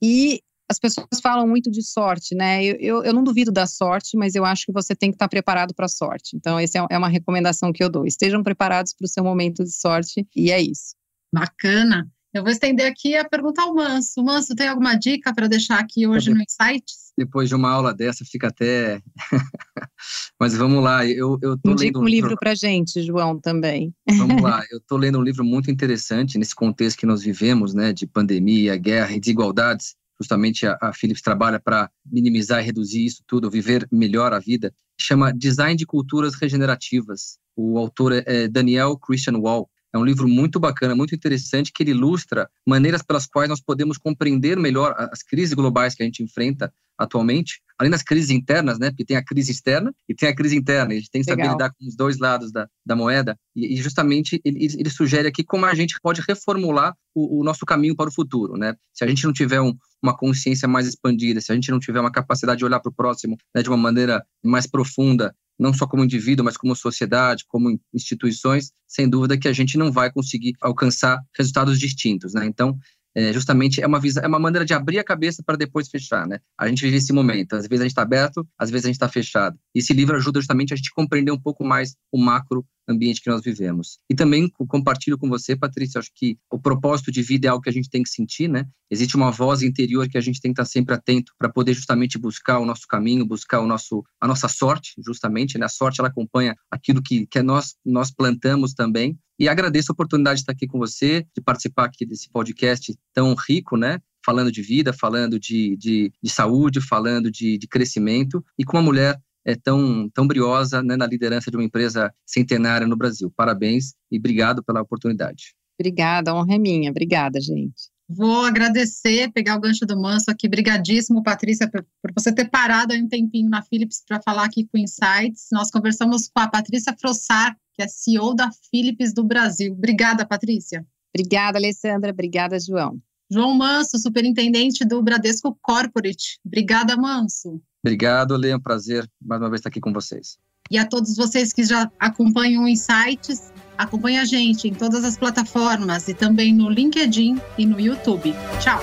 e 0.00 0.40
as 0.68 0.78
pessoas 0.78 1.20
falam 1.22 1.46
muito 1.46 1.70
de 1.70 1.82
sorte, 1.82 2.34
né? 2.34 2.64
Eu, 2.64 2.76
eu, 2.80 3.04
eu, 3.04 3.12
não 3.12 3.22
duvido 3.22 3.52
da 3.52 3.66
sorte, 3.66 4.16
mas 4.16 4.34
eu 4.34 4.44
acho 4.44 4.66
que 4.66 4.72
você 4.72 4.94
tem 4.94 5.10
que 5.10 5.14
estar 5.14 5.28
preparado 5.28 5.74
para 5.74 5.86
a 5.86 5.88
sorte. 5.88 6.36
Então, 6.36 6.58
essa 6.58 6.78
é, 6.78 6.86
é 6.90 6.98
uma 6.98 7.08
recomendação 7.08 7.72
que 7.72 7.82
eu 7.82 7.88
dou. 7.88 8.04
Estejam 8.04 8.42
preparados 8.42 8.92
para 8.92 9.04
o 9.04 9.08
seu 9.08 9.22
momento 9.22 9.62
de 9.62 9.72
sorte, 9.72 10.26
e 10.34 10.50
é 10.50 10.60
isso. 10.60 10.94
Bacana. 11.32 12.10
Eu 12.34 12.42
vou 12.42 12.52
estender 12.52 12.86
aqui 12.86 13.16
a 13.16 13.26
pergunta 13.26 13.62
ao 13.62 13.74
Manso. 13.74 14.22
Manso, 14.22 14.54
tem 14.54 14.68
alguma 14.68 14.94
dica 14.94 15.32
para 15.34 15.48
deixar 15.48 15.78
aqui 15.78 16.06
hoje 16.06 16.30
no 16.30 16.42
Insights? 16.42 17.12
Depois 17.16 17.48
de 17.48 17.54
uma 17.54 17.70
aula 17.70 17.94
dessa, 17.94 18.26
fica 18.26 18.48
até. 18.48 19.00
Mas 20.38 20.54
vamos 20.54 20.84
lá, 20.84 21.06
eu, 21.06 21.38
eu 21.40 21.56
tô 21.56 21.70
Indica 21.70 21.98
lendo 21.98 22.00
um 22.00 22.04
livro 22.04 22.36
para 22.36 22.54
gente, 22.54 23.00
João, 23.00 23.40
também. 23.40 23.94
Vamos 24.18 24.42
lá, 24.42 24.62
eu 24.70 24.76
estou 24.76 24.98
lendo 24.98 25.18
um 25.18 25.22
livro 25.22 25.42
muito 25.42 25.70
interessante 25.70 26.36
nesse 26.36 26.54
contexto 26.54 26.98
que 26.98 27.06
nós 27.06 27.22
vivemos, 27.22 27.72
né, 27.72 27.90
de 27.90 28.06
pandemia, 28.06 28.76
guerra 28.76 29.12
e 29.12 29.20
desigualdades. 29.20 29.94
Justamente 30.20 30.66
a, 30.66 30.78
a 30.80 30.92
Philips 30.92 31.22
trabalha 31.22 31.60
para 31.60 31.90
minimizar 32.04 32.62
e 32.62 32.66
reduzir 32.66 33.04
isso 33.04 33.22
tudo, 33.26 33.50
viver 33.50 33.86
melhor 33.90 34.32
a 34.32 34.38
vida. 34.38 34.72
Chama 34.98 35.32
Design 35.32 35.76
de 35.76 35.86
Culturas 35.86 36.34
Regenerativas. 36.34 37.38
O 37.54 37.78
autor 37.78 38.12
é, 38.12 38.24
é 38.26 38.48
Daniel 38.48 38.96
Christian 38.98 39.38
Wall. 39.38 39.68
É 39.92 39.98
um 39.98 40.04
livro 40.04 40.28
muito 40.28 40.60
bacana, 40.60 40.94
muito 40.94 41.14
interessante, 41.14 41.72
que 41.72 41.82
ele 41.82 41.92
ilustra 41.92 42.50
maneiras 42.66 43.02
pelas 43.02 43.26
quais 43.26 43.48
nós 43.48 43.60
podemos 43.60 43.96
compreender 43.96 44.58
melhor 44.58 44.94
as 44.98 45.22
crises 45.22 45.54
globais 45.54 45.94
que 45.94 46.02
a 46.02 46.06
gente 46.06 46.22
enfrenta 46.22 46.72
atualmente, 46.98 47.60
além 47.78 47.90
das 47.90 48.02
crises 48.02 48.30
internas, 48.30 48.78
né? 48.78 48.90
Porque 48.90 49.04
tem 49.04 49.16
a 49.16 49.24
crise 49.24 49.52
externa 49.52 49.94
e 50.08 50.14
tem 50.14 50.28
a 50.28 50.34
crise 50.34 50.56
interna. 50.56 50.92
A 50.92 50.96
gente 50.96 51.10
tem 51.10 51.20
que 51.20 51.26
saber 51.26 51.42
Legal. 51.42 51.54
lidar 51.54 51.70
com 51.70 51.86
os 51.86 51.94
dois 51.94 52.18
lados 52.18 52.50
da, 52.50 52.68
da 52.84 52.96
moeda. 52.96 53.38
E, 53.54 53.74
e 53.74 53.76
justamente 53.76 54.40
ele, 54.44 54.66
ele, 54.78 54.90
sugere 54.90 55.28
aqui 55.28 55.44
como 55.44 55.66
a 55.66 55.74
gente 55.74 55.98
pode 56.02 56.22
reformular 56.26 56.94
o, 57.14 57.40
o, 57.40 57.44
nosso 57.44 57.66
caminho 57.66 57.94
para 57.94 58.08
o 58.08 58.12
futuro, 58.12 58.56
né? 58.56 58.74
Se 58.94 59.04
a 59.04 59.06
gente 59.06 59.24
não 59.24 59.32
tiver 59.32 59.60
um, 59.60 59.76
uma 60.02 60.16
consciência 60.16 60.68
mais 60.68 60.86
expandida, 60.86 61.40
se 61.40 61.50
a 61.50 61.54
gente 61.54 61.70
não 61.70 61.78
tiver 61.78 62.00
uma 62.00 62.12
capacidade 62.12 62.58
de 62.58 62.64
olhar 62.64 62.80
para 62.80 62.90
o 62.90 62.94
próximo 62.94 63.36
né, 63.54 63.62
de 63.62 63.68
uma 63.68 63.76
maneira 63.76 64.24
mais 64.44 64.66
profunda, 64.66 65.34
não 65.58 65.72
só 65.72 65.86
como 65.86 66.04
indivíduo, 66.04 66.44
mas 66.44 66.56
como 66.56 66.76
sociedade, 66.76 67.44
como 67.48 67.78
instituições, 67.92 68.72
sem 68.86 69.08
dúvida 69.08 69.38
que 69.38 69.48
a 69.48 69.52
gente 69.52 69.78
não 69.78 69.90
vai 69.90 70.12
conseguir 70.12 70.52
alcançar 70.60 71.18
resultados 71.36 71.78
distintos, 71.78 72.34
né? 72.34 72.44
Então, 72.46 72.78
é, 73.16 73.32
justamente 73.32 73.80
é 73.80 73.86
uma 73.86 73.98
é 74.22 74.26
uma 74.26 74.38
maneira 74.38 74.64
de 74.66 74.74
abrir 74.74 74.98
a 74.98 75.04
cabeça 75.04 75.42
para 75.42 75.56
depois 75.56 75.88
fechar, 75.88 76.26
né? 76.26 76.38
A 76.58 76.68
gente 76.68 76.82
vive 76.82 76.98
esse 76.98 77.14
momento, 77.14 77.54
às 77.54 77.66
vezes 77.66 77.80
a 77.80 77.84
gente 77.84 77.92
está 77.92 78.02
aberto, 78.02 78.46
às 78.58 78.70
vezes 78.70 78.84
a 78.84 78.88
gente 78.88 78.96
está 78.96 79.08
fechado. 79.08 79.58
E 79.74 79.78
esse 79.78 79.94
livro 79.94 80.14
ajuda 80.16 80.38
justamente 80.38 80.74
a 80.74 80.76
gente 80.76 80.90
compreender 80.90 81.32
um 81.32 81.40
pouco 81.40 81.64
mais 81.64 81.96
o 82.12 82.18
macro 82.18 82.62
ambiente 82.86 83.22
que 83.22 83.30
nós 83.30 83.42
vivemos. 83.42 83.98
E 84.08 84.14
também 84.14 84.48
compartilho 84.68 85.18
com 85.18 85.28
você, 85.28 85.56
Patrícia, 85.56 85.98
acho 85.98 86.10
que 86.14 86.38
o 86.52 86.58
propósito 86.58 87.10
de 87.10 87.22
vida 87.22 87.48
é 87.48 87.50
algo 87.50 87.62
que 87.62 87.70
a 87.70 87.72
gente 87.72 87.88
tem 87.88 88.02
que 88.02 88.10
sentir, 88.10 88.48
né? 88.48 88.66
Existe 88.90 89.16
uma 89.16 89.30
voz 89.30 89.62
interior 89.62 90.06
que 90.08 90.18
a 90.18 90.20
gente 90.20 90.40
tem 90.40 90.52
que 90.52 90.60
estar 90.60 90.70
sempre 90.70 90.94
atento 90.94 91.32
para 91.38 91.48
poder 91.48 91.72
justamente 91.72 92.18
buscar 92.18 92.58
o 92.58 92.66
nosso 92.66 92.86
caminho, 92.86 93.26
buscar 93.26 93.60
o 93.60 93.66
nosso 93.66 94.04
a 94.20 94.28
nossa 94.28 94.46
sorte, 94.46 94.92
justamente, 95.04 95.58
né? 95.58 95.64
A 95.64 95.70
sorte 95.70 96.00
ela 96.00 96.08
acompanha 96.08 96.54
aquilo 96.70 97.02
que 97.02 97.26
que 97.26 97.42
nós 97.42 97.74
nós 97.84 98.10
plantamos 98.10 98.74
também. 98.74 99.18
E 99.38 99.48
agradeço 99.48 99.92
a 99.92 99.94
oportunidade 99.94 100.36
de 100.36 100.42
estar 100.42 100.52
aqui 100.52 100.66
com 100.66 100.78
você, 100.78 101.26
de 101.34 101.42
participar 101.42 101.84
aqui 101.84 102.06
desse 102.06 102.28
podcast 102.30 102.94
tão 103.12 103.34
rico, 103.34 103.76
né? 103.76 104.00
Falando 104.24 104.50
de 104.50 104.62
vida, 104.62 104.92
falando 104.92 105.38
de, 105.38 105.76
de, 105.76 106.12
de 106.22 106.30
saúde, 106.30 106.80
falando 106.80 107.30
de, 107.30 107.58
de 107.58 107.68
crescimento, 107.68 108.44
e 108.58 108.64
com 108.64 108.76
uma 108.76 108.82
mulher 108.82 109.20
é, 109.44 109.54
tão, 109.54 110.08
tão 110.10 110.26
briosa 110.26 110.82
né, 110.82 110.96
na 110.96 111.06
liderança 111.06 111.50
de 111.50 111.56
uma 111.56 111.64
empresa 111.64 112.12
centenária 112.26 112.86
no 112.86 112.96
Brasil. 112.96 113.32
Parabéns 113.36 113.94
e 114.10 114.18
obrigado 114.18 114.64
pela 114.64 114.82
oportunidade. 114.82 115.54
Obrigada, 115.78 116.34
honra 116.34 116.54
é 116.54 116.58
minha. 116.58 116.90
Obrigada, 116.90 117.40
gente. 117.40 117.90
Vou 118.08 118.44
agradecer, 118.44 119.32
pegar 119.32 119.56
o 119.56 119.60
gancho 119.60 119.84
do 119.84 120.00
Manso 120.00 120.30
aqui. 120.30 120.48
Brigadíssimo, 120.48 121.22
Patrícia, 121.22 121.68
por, 121.68 121.84
por 122.00 122.12
você 122.14 122.32
ter 122.32 122.48
parado 122.48 122.92
aí 122.92 123.02
um 123.02 123.08
tempinho 123.08 123.50
na 123.50 123.62
Philips 123.62 124.02
para 124.06 124.22
falar 124.22 124.44
aqui 124.44 124.64
com 124.64 124.78
Insights. 124.78 125.48
Nós 125.50 125.70
conversamos 125.70 126.28
com 126.28 126.40
a 126.40 126.48
Patrícia 126.48 126.94
Frossar, 126.96 127.56
que 127.74 127.82
é 127.82 127.88
CEO 127.88 128.34
da 128.34 128.50
Philips 128.70 129.12
do 129.12 129.24
Brasil. 129.24 129.72
Obrigada, 129.72 130.24
Patrícia. 130.24 130.86
Obrigada, 131.12 131.58
Alessandra. 131.58 132.12
Obrigada, 132.12 132.58
João. 132.60 133.00
João 133.28 133.54
Manso, 133.54 133.98
superintendente 133.98 134.84
do 134.84 135.02
Bradesco 135.02 135.58
Corporate. 135.60 136.38
Obrigada, 136.44 136.96
Manso. 136.96 137.60
Obrigado, 137.86 138.36
Lê. 138.36 138.50
É 138.50 138.56
um 138.56 138.60
prazer 138.60 139.08
mais 139.22 139.40
uma 139.40 139.48
vez 139.48 139.60
estar 139.60 139.68
aqui 139.68 139.80
com 139.80 139.92
vocês. 139.92 140.38
E 140.68 140.76
a 140.76 140.84
todos 140.84 141.16
vocês 141.16 141.52
que 141.52 141.62
já 141.62 141.88
acompanham 142.00 142.64
o 142.64 142.68
Insights, 142.68 143.52
acompanhe 143.78 144.18
a 144.18 144.24
gente 144.24 144.66
em 144.66 144.74
todas 144.74 145.04
as 145.04 145.16
plataformas 145.16 146.08
e 146.08 146.14
também 146.14 146.52
no 146.52 146.68
LinkedIn 146.68 147.40
e 147.56 147.64
no 147.64 147.78
YouTube. 147.78 148.34
Tchau! 148.60 148.80